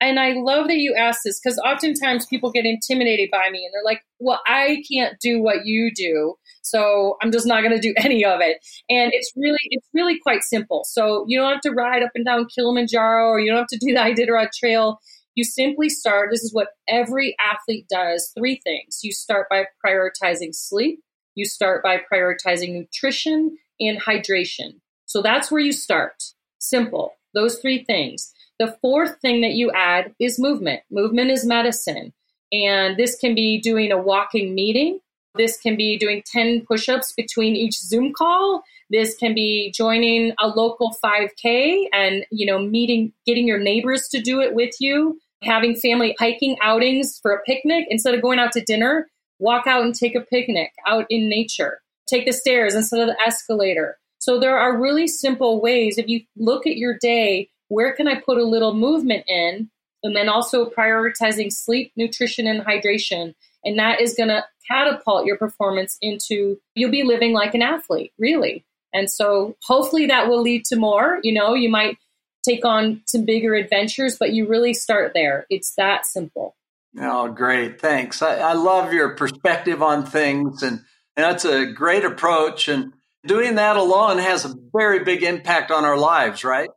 And 0.00 0.18
I 0.18 0.32
love 0.32 0.68
that 0.68 0.78
you 0.78 0.94
asked 0.94 1.20
this 1.24 1.38
because 1.38 1.58
oftentimes 1.58 2.24
people 2.24 2.50
get 2.50 2.64
intimidated 2.64 3.28
by 3.30 3.50
me 3.50 3.66
and 3.66 3.74
they're 3.74 3.84
like, 3.84 4.00
well, 4.18 4.40
I 4.46 4.82
can't 4.90 5.20
do 5.20 5.42
what 5.42 5.66
you 5.66 5.92
do. 5.94 6.36
So 6.62 7.18
I'm 7.22 7.30
just 7.30 7.46
not 7.46 7.62
going 7.62 7.78
to 7.78 7.80
do 7.80 7.92
any 7.98 8.24
of 8.24 8.40
it. 8.40 8.64
And 8.88 9.12
it's 9.12 9.30
really, 9.36 9.58
it's 9.64 9.86
really 9.92 10.18
quite 10.18 10.42
simple. 10.42 10.84
So 10.84 11.26
you 11.28 11.38
don't 11.38 11.52
have 11.52 11.60
to 11.62 11.70
ride 11.72 12.02
up 12.02 12.12
and 12.14 12.24
down 12.24 12.46
Kilimanjaro 12.46 13.26
or 13.26 13.40
you 13.40 13.50
don't 13.50 13.58
have 13.58 13.66
to 13.68 13.78
do 13.78 13.92
the 13.92 14.00
Iditarod 14.00 14.48
Trail. 14.58 15.00
You 15.34 15.44
simply 15.44 15.90
start, 15.90 16.30
this 16.32 16.42
is 16.42 16.54
what 16.54 16.68
every 16.88 17.36
athlete 17.38 17.86
does 17.90 18.32
three 18.36 18.58
things. 18.64 19.00
You 19.02 19.12
start 19.12 19.48
by 19.50 19.66
prioritizing 19.84 20.54
sleep, 20.54 21.00
you 21.34 21.44
start 21.44 21.82
by 21.82 22.00
prioritizing 22.10 22.72
nutrition 22.72 23.58
and 23.78 24.00
hydration. 24.00 24.80
So 25.10 25.22
that's 25.22 25.50
where 25.50 25.60
you 25.60 25.72
start. 25.72 26.22
Simple. 26.60 27.16
Those 27.34 27.58
three 27.58 27.82
things. 27.82 28.32
The 28.60 28.76
fourth 28.80 29.16
thing 29.20 29.40
that 29.40 29.54
you 29.54 29.72
add 29.72 30.14
is 30.20 30.38
movement. 30.38 30.82
Movement 30.88 31.32
is 31.32 31.44
medicine. 31.44 32.12
And 32.52 32.96
this 32.96 33.16
can 33.16 33.34
be 33.34 33.60
doing 33.60 33.90
a 33.90 34.00
walking 34.00 34.54
meeting. 34.54 35.00
This 35.34 35.58
can 35.58 35.74
be 35.76 35.98
doing 35.98 36.22
10 36.26 36.64
push 36.64 36.88
ups 36.88 37.12
between 37.12 37.56
each 37.56 37.76
Zoom 37.76 38.12
call. 38.12 38.62
This 38.88 39.16
can 39.16 39.34
be 39.34 39.72
joining 39.72 40.32
a 40.38 40.46
local 40.46 40.94
5K 41.04 41.88
and, 41.92 42.24
you 42.30 42.46
know, 42.46 42.60
meeting, 42.60 43.12
getting 43.26 43.48
your 43.48 43.58
neighbors 43.58 44.06
to 44.10 44.20
do 44.20 44.40
it 44.40 44.54
with 44.54 44.76
you, 44.78 45.18
having 45.42 45.74
family 45.74 46.14
hiking 46.20 46.56
outings 46.62 47.18
for 47.20 47.32
a 47.32 47.42
picnic. 47.42 47.86
Instead 47.90 48.14
of 48.14 48.22
going 48.22 48.38
out 48.38 48.52
to 48.52 48.60
dinner, 48.60 49.08
walk 49.40 49.66
out 49.66 49.82
and 49.82 49.92
take 49.92 50.14
a 50.14 50.20
picnic 50.20 50.70
out 50.86 51.06
in 51.10 51.28
nature. 51.28 51.80
Take 52.06 52.26
the 52.26 52.32
stairs 52.32 52.76
instead 52.76 53.00
of 53.00 53.08
the 53.08 53.20
escalator. 53.26 53.98
So 54.20 54.38
there 54.38 54.58
are 54.58 54.80
really 54.80 55.08
simple 55.08 55.60
ways. 55.60 55.98
If 55.98 56.06
you 56.06 56.20
look 56.36 56.66
at 56.66 56.76
your 56.76 56.96
day, 56.96 57.50
where 57.68 57.94
can 57.94 58.06
I 58.06 58.20
put 58.20 58.38
a 58.38 58.44
little 58.44 58.74
movement 58.74 59.24
in? 59.26 59.70
And 60.02 60.14
then 60.14 60.28
also 60.28 60.70
prioritizing 60.70 61.52
sleep, 61.52 61.92
nutrition, 61.96 62.46
and 62.46 62.64
hydration. 62.64 63.34
And 63.64 63.78
that 63.78 64.00
is 64.00 64.14
going 64.14 64.28
to 64.28 64.44
catapult 64.70 65.26
your 65.26 65.36
performance 65.36 65.98
into 66.00 66.58
you'll 66.74 66.90
be 66.90 67.02
living 67.02 67.32
like 67.32 67.54
an 67.54 67.62
athlete, 67.62 68.12
really. 68.18 68.64
And 68.92 69.10
so 69.10 69.56
hopefully 69.66 70.06
that 70.06 70.28
will 70.28 70.42
lead 70.42 70.64
to 70.66 70.76
more. 70.76 71.18
You 71.22 71.32
know, 71.32 71.54
you 71.54 71.68
might 71.68 71.98
take 72.42 72.64
on 72.64 73.02
some 73.06 73.24
bigger 73.24 73.54
adventures, 73.54 74.16
but 74.18 74.32
you 74.32 74.46
really 74.46 74.74
start 74.74 75.12
there. 75.14 75.46
It's 75.50 75.74
that 75.76 76.06
simple. 76.06 76.56
Oh, 76.98 77.28
great. 77.28 77.80
Thanks. 77.80 78.22
I, 78.22 78.36
I 78.38 78.52
love 78.54 78.92
your 78.92 79.14
perspective 79.14 79.82
on 79.82 80.04
things, 80.04 80.62
and, 80.62 80.80
and 81.16 81.24
that's 81.24 81.44
a 81.44 81.66
great 81.66 82.04
approach. 82.04 82.68
And 82.68 82.92
doing 83.26 83.56
that 83.56 83.76
alone 83.76 84.18
has 84.18 84.44
a 84.44 84.54
very 84.72 85.04
big 85.04 85.22
impact 85.22 85.70
on 85.70 85.84
our 85.84 85.96
lives, 85.96 86.44
right? 86.44 86.70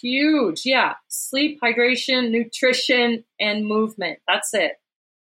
Huge. 0.00 0.62
Yeah. 0.64 0.94
Sleep, 1.08 1.60
hydration, 1.62 2.30
nutrition, 2.30 3.24
and 3.40 3.66
movement. 3.66 4.18
That's 4.26 4.52
it. 4.54 4.72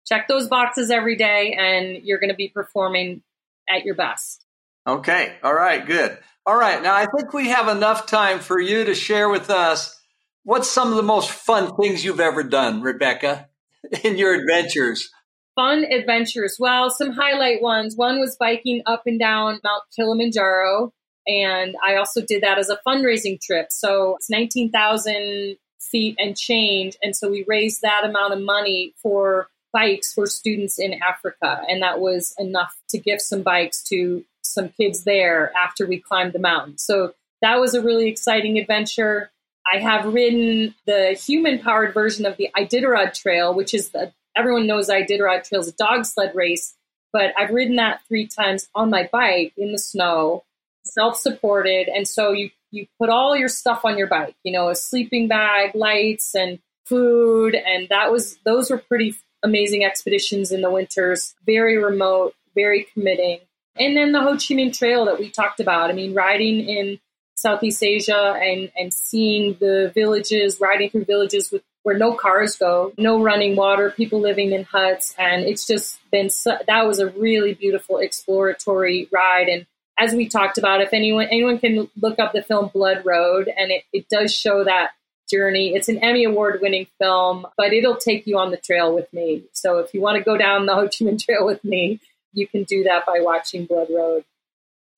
Check 0.05 0.27
those 0.27 0.47
boxes 0.47 0.89
every 0.89 1.15
day, 1.15 1.53
and 1.53 2.03
you're 2.03 2.19
going 2.19 2.29
to 2.29 2.35
be 2.35 2.49
performing 2.49 3.21
at 3.69 3.85
your 3.85 3.95
best. 3.95 4.45
Okay. 4.87 5.35
All 5.43 5.53
right. 5.53 5.85
Good. 5.85 6.17
All 6.45 6.57
right. 6.57 6.81
Now, 6.81 6.95
I 6.95 7.05
think 7.05 7.33
we 7.33 7.49
have 7.49 7.67
enough 7.67 8.07
time 8.07 8.39
for 8.39 8.59
you 8.59 8.85
to 8.85 8.95
share 8.95 9.29
with 9.29 9.49
us 9.49 9.99
what's 10.43 10.69
some 10.69 10.89
of 10.89 10.95
the 10.95 11.03
most 11.03 11.29
fun 11.29 11.75
things 11.75 12.03
you've 12.03 12.19
ever 12.19 12.41
done, 12.43 12.81
Rebecca, 12.81 13.49
in 14.03 14.17
your 14.17 14.33
adventures. 14.33 15.11
Fun 15.59 15.83
adventures. 15.83 16.55
Well, 16.57 16.89
some 16.89 17.11
highlight 17.11 17.61
ones. 17.61 17.97
One 17.97 18.17
was 18.17 18.37
biking 18.37 18.81
up 18.85 19.03
and 19.05 19.19
down 19.19 19.59
Mount 19.61 19.83
Kilimanjaro. 19.93 20.93
And 21.27 21.75
I 21.85 21.97
also 21.97 22.21
did 22.21 22.43
that 22.43 22.57
as 22.57 22.69
a 22.69 22.79
fundraising 22.87 23.41
trip. 23.41 23.67
So 23.69 24.15
it's 24.15 24.29
19,000 24.29 25.57
feet 25.81 26.15
and 26.17 26.37
change. 26.37 26.95
And 27.03 27.13
so 27.13 27.29
we 27.29 27.43
raised 27.45 27.81
that 27.81 28.05
amount 28.05 28.31
of 28.31 28.39
money 28.39 28.93
for 29.03 29.49
bikes 29.73 30.13
for 30.13 30.27
students 30.27 30.79
in 30.79 30.93
Africa. 31.05 31.61
And 31.67 31.83
that 31.83 31.99
was 31.99 32.33
enough 32.39 32.73
to 32.91 32.97
give 32.97 33.19
some 33.19 33.41
bikes 33.41 33.83
to 33.89 34.23
some 34.41 34.69
kids 34.69 35.03
there 35.03 35.51
after 35.61 35.85
we 35.85 35.99
climbed 35.99 36.31
the 36.31 36.39
mountain. 36.39 36.77
So 36.77 37.15
that 37.41 37.59
was 37.59 37.73
a 37.73 37.81
really 37.81 38.07
exciting 38.07 38.57
adventure. 38.59 39.29
I 39.73 39.79
have 39.79 40.05
ridden 40.05 40.73
the 40.85 41.19
human 41.21 41.59
powered 41.59 41.93
version 41.93 42.25
of 42.25 42.37
the 42.37 42.49
Iditarod 42.57 43.13
Trail, 43.13 43.53
which 43.53 43.73
is 43.73 43.89
the 43.89 44.13
everyone 44.39 44.67
knows 44.67 44.89
Iditarod 44.89 45.47
Trail's 45.47 45.71
dog 45.73 46.05
sled 46.05 46.33
race, 46.33 46.73
but 47.11 47.33
I've 47.37 47.51
ridden 47.51 47.75
that 47.75 48.01
three 48.07 48.27
times 48.27 48.69
on 48.73 48.89
my 48.89 49.09
bike 49.11 49.53
in 49.57 49.71
the 49.71 49.77
snow, 49.77 50.43
self 50.83 51.17
supported. 51.17 51.87
And 51.87 52.07
so 52.07 52.31
you, 52.31 52.49
you 52.71 52.87
put 52.99 53.09
all 53.09 53.35
your 53.35 53.49
stuff 53.49 53.81
on 53.83 53.97
your 53.97 54.07
bike, 54.07 54.35
you 54.43 54.53
know, 54.53 54.69
a 54.69 54.75
sleeping 54.75 55.27
bag, 55.27 55.75
lights, 55.75 56.35
and 56.35 56.59
food. 56.85 57.55
And 57.55 57.89
that 57.89 58.11
was, 58.11 58.37
those 58.45 58.71
were 58.71 58.77
pretty 58.77 59.15
amazing 59.43 59.83
expeditions 59.83 60.51
in 60.51 60.61
the 60.61 60.71
winters, 60.71 61.35
very 61.45 61.77
remote, 61.77 62.33
very 62.55 62.87
committing. 62.93 63.39
And 63.77 63.95
then 63.95 64.11
the 64.11 64.21
Ho 64.21 64.31
Chi 64.31 64.55
Minh 64.55 64.77
Trail 64.77 65.05
that 65.05 65.19
we 65.19 65.29
talked 65.29 65.59
about. 65.59 65.89
I 65.89 65.93
mean, 65.93 66.13
riding 66.13 66.67
in 66.67 66.99
Southeast 67.35 67.81
Asia 67.81 68.37
and, 68.41 68.71
and 68.77 68.93
seeing 68.93 69.55
the 69.59 69.91
villages, 69.95 70.59
riding 70.59 70.89
through 70.89 71.05
villages 71.05 71.51
with 71.51 71.63
where 71.89 71.97
no 71.97 72.13
cars 72.13 72.55
go, 72.55 72.93
no 72.99 73.19
running 73.19 73.55
water, 73.55 73.89
people 73.89 74.19
living 74.19 74.51
in 74.51 74.63
huts. 74.63 75.15
And 75.17 75.43
it's 75.43 75.65
just 75.65 75.99
been, 76.11 76.29
so, 76.29 76.55
that 76.67 76.85
was 76.85 76.99
a 76.99 77.07
really 77.07 77.55
beautiful 77.55 77.97
exploratory 77.97 79.09
ride. 79.11 79.47
And 79.47 79.65
as 79.97 80.13
we 80.13 80.29
talked 80.29 80.59
about, 80.59 80.81
if 80.81 80.93
anyone, 80.93 81.25
anyone 81.31 81.57
can 81.57 81.89
look 81.99 82.19
up 82.19 82.31
the 82.31 82.43
film 82.43 82.69
Blood 82.71 83.07
Road 83.07 83.47
and 83.57 83.71
it, 83.71 83.85
it 83.91 84.07
does 84.07 84.31
show 84.31 84.63
that 84.65 84.91
journey. 85.31 85.73
It's 85.73 85.89
an 85.89 85.97
Emmy 85.97 86.25
Award 86.25 86.59
winning 86.61 86.85
film, 86.99 87.47
but 87.57 87.73
it'll 87.73 87.97
take 87.97 88.27
you 88.27 88.37
on 88.37 88.51
the 88.51 88.57
trail 88.57 88.93
with 88.93 89.11
me. 89.11 89.45
So 89.53 89.79
if 89.79 89.91
you 89.95 89.99
want 89.99 90.19
to 90.19 90.23
go 90.23 90.37
down 90.37 90.67
the 90.67 90.75
Ho 90.75 90.83
Chi 90.83 91.05
Minh 91.05 91.19
Trail 91.19 91.43
with 91.43 91.63
me, 91.63 91.99
you 92.33 92.45
can 92.47 92.65
do 92.65 92.83
that 92.83 93.07
by 93.07 93.19
watching 93.21 93.65
Blood 93.65 93.87
Road. 93.89 94.25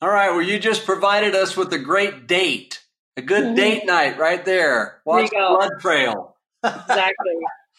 All 0.01 0.09
right. 0.09 0.31
Well, 0.31 0.41
you 0.41 0.59
just 0.59 0.85
provided 0.85 1.35
us 1.35 1.55
with 1.55 1.71
a 1.71 1.79
great 1.79 2.27
date, 2.27 2.83
a 3.15 3.21
good 3.21 3.43
mm-hmm. 3.45 3.55
date 3.55 3.85
night 3.85 4.17
right 4.17 4.43
there. 4.43 4.99
Watch 5.05 5.29
there 5.31 5.47
Blood 5.47 5.71
Trail. 5.79 6.35
Exactly. 6.63 7.33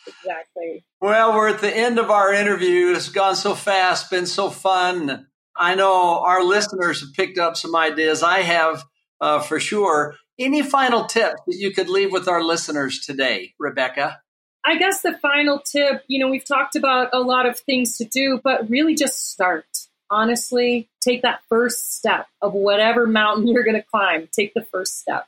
Exactly. 0.06 0.84
Well, 1.00 1.34
we're 1.34 1.48
at 1.48 1.60
the 1.60 1.74
end 1.74 1.98
of 1.98 2.10
our 2.10 2.32
interview. 2.32 2.92
It's 2.94 3.08
gone 3.08 3.36
so 3.36 3.54
fast, 3.54 4.10
been 4.10 4.26
so 4.26 4.50
fun. 4.50 5.26
I 5.56 5.74
know 5.74 6.20
our 6.20 6.44
listeners 6.44 7.00
have 7.00 7.12
picked 7.12 7.38
up 7.38 7.56
some 7.56 7.76
ideas. 7.76 8.22
I 8.22 8.40
have 8.40 8.84
uh, 9.20 9.40
for 9.40 9.60
sure. 9.60 10.16
Any 10.38 10.62
final 10.62 11.04
tips 11.04 11.40
that 11.46 11.56
you 11.56 11.72
could 11.72 11.88
leave 11.88 12.10
with 12.10 12.26
our 12.26 12.42
listeners 12.42 13.00
today, 13.00 13.54
Rebecca? 13.58 14.20
I 14.64 14.78
guess 14.78 15.02
the 15.02 15.18
final 15.20 15.60
tip, 15.60 16.02
you 16.08 16.18
know, 16.18 16.30
we've 16.30 16.44
talked 16.44 16.76
about 16.76 17.10
a 17.12 17.20
lot 17.20 17.46
of 17.46 17.58
things 17.58 17.96
to 17.98 18.04
do, 18.04 18.40
but 18.42 18.68
really 18.68 18.94
just 18.94 19.30
start. 19.30 19.66
Honestly, 20.10 20.88
take 21.00 21.22
that 21.22 21.40
first 21.48 21.96
step 21.96 22.26
of 22.40 22.52
whatever 22.52 23.06
mountain 23.06 23.46
you're 23.48 23.64
going 23.64 23.76
to 23.76 23.82
climb. 23.82 24.28
Take 24.32 24.54
the 24.54 24.62
first 24.62 24.98
step. 25.00 25.26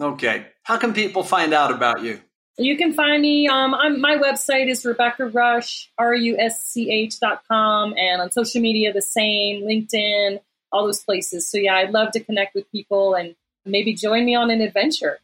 Okay. 0.00 0.46
How 0.62 0.76
can 0.76 0.92
people 0.92 1.22
find 1.22 1.54
out 1.54 1.70
about 1.70 2.02
you? 2.02 2.20
You 2.58 2.76
can 2.76 2.94
find 2.94 3.20
me. 3.20 3.48
Um, 3.48 3.74
I'm, 3.74 4.00
my 4.00 4.16
website 4.16 4.68
is 4.68 4.84
Rebecca 4.84 5.24
Rusch, 5.24 5.88
R 5.98 6.14
U 6.14 6.38
S 6.38 6.62
C 6.62 6.90
H 6.90 7.20
dot 7.20 7.42
com, 7.48 7.94
and 7.96 8.22
on 8.22 8.30
social 8.30 8.62
media 8.62 8.92
the 8.92 9.02
same, 9.02 9.64
LinkedIn, 9.64 10.40
all 10.72 10.86
those 10.86 11.02
places. 11.02 11.50
So 11.50 11.58
yeah, 11.58 11.74
I'd 11.76 11.90
love 11.90 12.12
to 12.12 12.20
connect 12.20 12.54
with 12.54 12.70
people 12.72 13.14
and 13.14 13.34
maybe 13.66 13.94
join 13.94 14.24
me 14.24 14.34
on 14.34 14.50
an 14.50 14.62
adventure. 14.62 15.18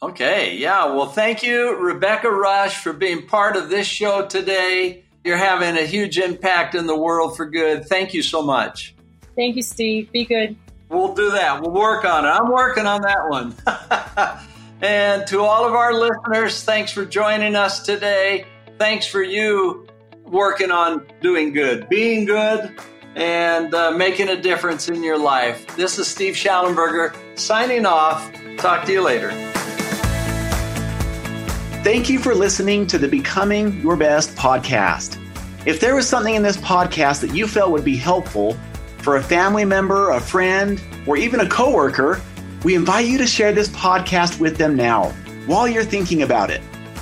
Okay, 0.00 0.56
yeah. 0.56 0.84
Well, 0.84 1.06
thank 1.08 1.42
you, 1.42 1.76
Rebecca 1.76 2.28
Rusch, 2.28 2.76
for 2.76 2.92
being 2.92 3.26
part 3.26 3.56
of 3.56 3.68
this 3.68 3.86
show 3.86 4.26
today. 4.26 5.02
You're 5.24 5.36
having 5.36 5.76
a 5.76 5.84
huge 5.84 6.18
impact 6.18 6.76
in 6.76 6.86
the 6.86 6.96
world 6.96 7.36
for 7.36 7.46
good. 7.46 7.86
Thank 7.86 8.14
you 8.14 8.22
so 8.22 8.40
much. 8.40 8.94
Thank 9.34 9.56
you, 9.56 9.62
Steve. 9.62 10.12
Be 10.12 10.24
good. 10.24 10.56
We'll 10.88 11.14
do 11.14 11.32
that. 11.32 11.60
We'll 11.60 11.72
work 11.72 12.04
on 12.04 12.24
it. 12.24 12.28
I'm 12.28 12.50
working 12.50 12.86
on 12.86 13.02
that 13.02 13.28
one. 13.28 13.54
and 14.80 15.26
to 15.26 15.40
all 15.40 15.66
of 15.66 15.74
our 15.74 15.92
listeners, 15.92 16.62
thanks 16.62 16.92
for 16.92 17.04
joining 17.04 17.56
us 17.56 17.80
today. 17.80 18.46
Thanks 18.78 19.06
for 19.06 19.22
you 19.22 19.88
working 20.24 20.70
on 20.70 21.06
doing 21.20 21.52
good, 21.52 21.88
being 21.88 22.24
good, 22.24 22.78
and 23.16 23.74
uh, 23.74 23.90
making 23.90 24.28
a 24.28 24.40
difference 24.40 24.88
in 24.88 25.02
your 25.02 25.18
life. 25.18 25.66
This 25.76 25.98
is 25.98 26.06
Steve 26.06 26.34
Shallenberger 26.34 27.14
signing 27.36 27.86
off. 27.86 28.30
Talk 28.58 28.84
to 28.86 28.92
you 28.92 29.02
later. 29.02 29.30
Thank 31.82 32.08
you 32.08 32.18
for 32.18 32.34
listening 32.34 32.86
to 32.88 32.98
the 32.98 33.08
Becoming 33.08 33.80
Your 33.80 33.96
Best 33.96 34.36
podcast. 34.36 35.16
If 35.66 35.80
there 35.80 35.96
was 35.96 36.08
something 36.08 36.34
in 36.34 36.42
this 36.42 36.56
podcast 36.58 37.20
that 37.22 37.34
you 37.34 37.48
felt 37.48 37.72
would 37.72 37.84
be 37.84 37.96
helpful 37.96 38.56
for 38.98 39.16
a 39.16 39.22
family 39.22 39.64
member, 39.64 40.10
a 40.10 40.20
friend, 40.20 40.80
or 41.06 41.16
even 41.16 41.40
a 41.40 41.48
coworker, 41.48 42.20
we 42.64 42.74
invite 42.74 43.06
you 43.06 43.18
to 43.18 43.26
share 43.26 43.52
this 43.52 43.68
podcast 43.68 44.40
with 44.40 44.56
them 44.56 44.74
now 44.74 45.10
while 45.46 45.68
you're 45.68 45.84
thinking 45.84 46.22
about 46.22 46.50
it. 46.50 46.60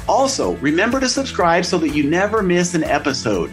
Also, 0.09 0.57
remember 0.57 1.01
to 1.01 1.09
subscribe 1.09 1.64
so 1.64 1.79
that 1.79 1.88
you 1.88 2.05
never 2.05 2.42
miss 2.42 2.75
an 2.75 2.85
episode. 2.85 3.51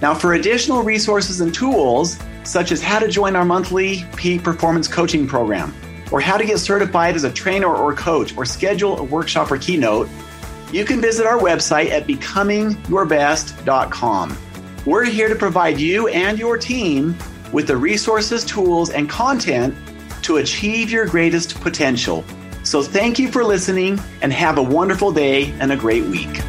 Now, 0.00 0.14
for 0.14 0.32
additional 0.34 0.82
resources 0.82 1.40
and 1.40 1.54
tools, 1.54 2.18
such 2.44 2.72
as 2.72 2.82
how 2.82 2.98
to 2.98 3.06
join 3.06 3.36
our 3.36 3.44
monthly 3.44 4.04
peak 4.16 4.42
performance 4.42 4.88
coaching 4.88 5.28
program, 5.28 5.72
or 6.10 6.20
how 6.20 6.36
to 6.36 6.44
get 6.44 6.58
certified 6.58 7.14
as 7.14 7.22
a 7.24 7.32
trainer 7.32 7.68
or 7.68 7.94
coach, 7.94 8.36
or 8.36 8.44
schedule 8.44 8.98
a 8.98 9.02
workshop 9.02 9.50
or 9.50 9.56
keynote, 9.58 10.06
you 10.72 10.84
can 10.84 11.00
visit 11.00 11.26
our 11.26 11.38
website 11.38 11.88
at 11.90 12.06
becomingyourbest.com. 12.06 14.36
We're 14.84 15.04
here 15.04 15.28
to 15.28 15.36
provide 15.36 15.78
you 15.78 16.08
and 16.08 16.36
your 16.38 16.58
team 16.58 17.16
with 17.52 17.68
the 17.68 17.76
resources, 17.76 18.44
tools, 18.44 18.90
and 18.90 19.08
content 19.08 19.76
to 20.22 20.38
achieve 20.38 20.90
your 20.90 21.06
greatest 21.06 21.60
potential. 21.60 22.24
So 22.64 22.82
thank 22.82 23.18
you 23.18 23.30
for 23.30 23.44
listening 23.44 24.00
and 24.22 24.32
have 24.32 24.58
a 24.58 24.62
wonderful 24.62 25.12
day 25.12 25.52
and 25.60 25.72
a 25.72 25.76
great 25.76 26.04
week. 26.04 26.40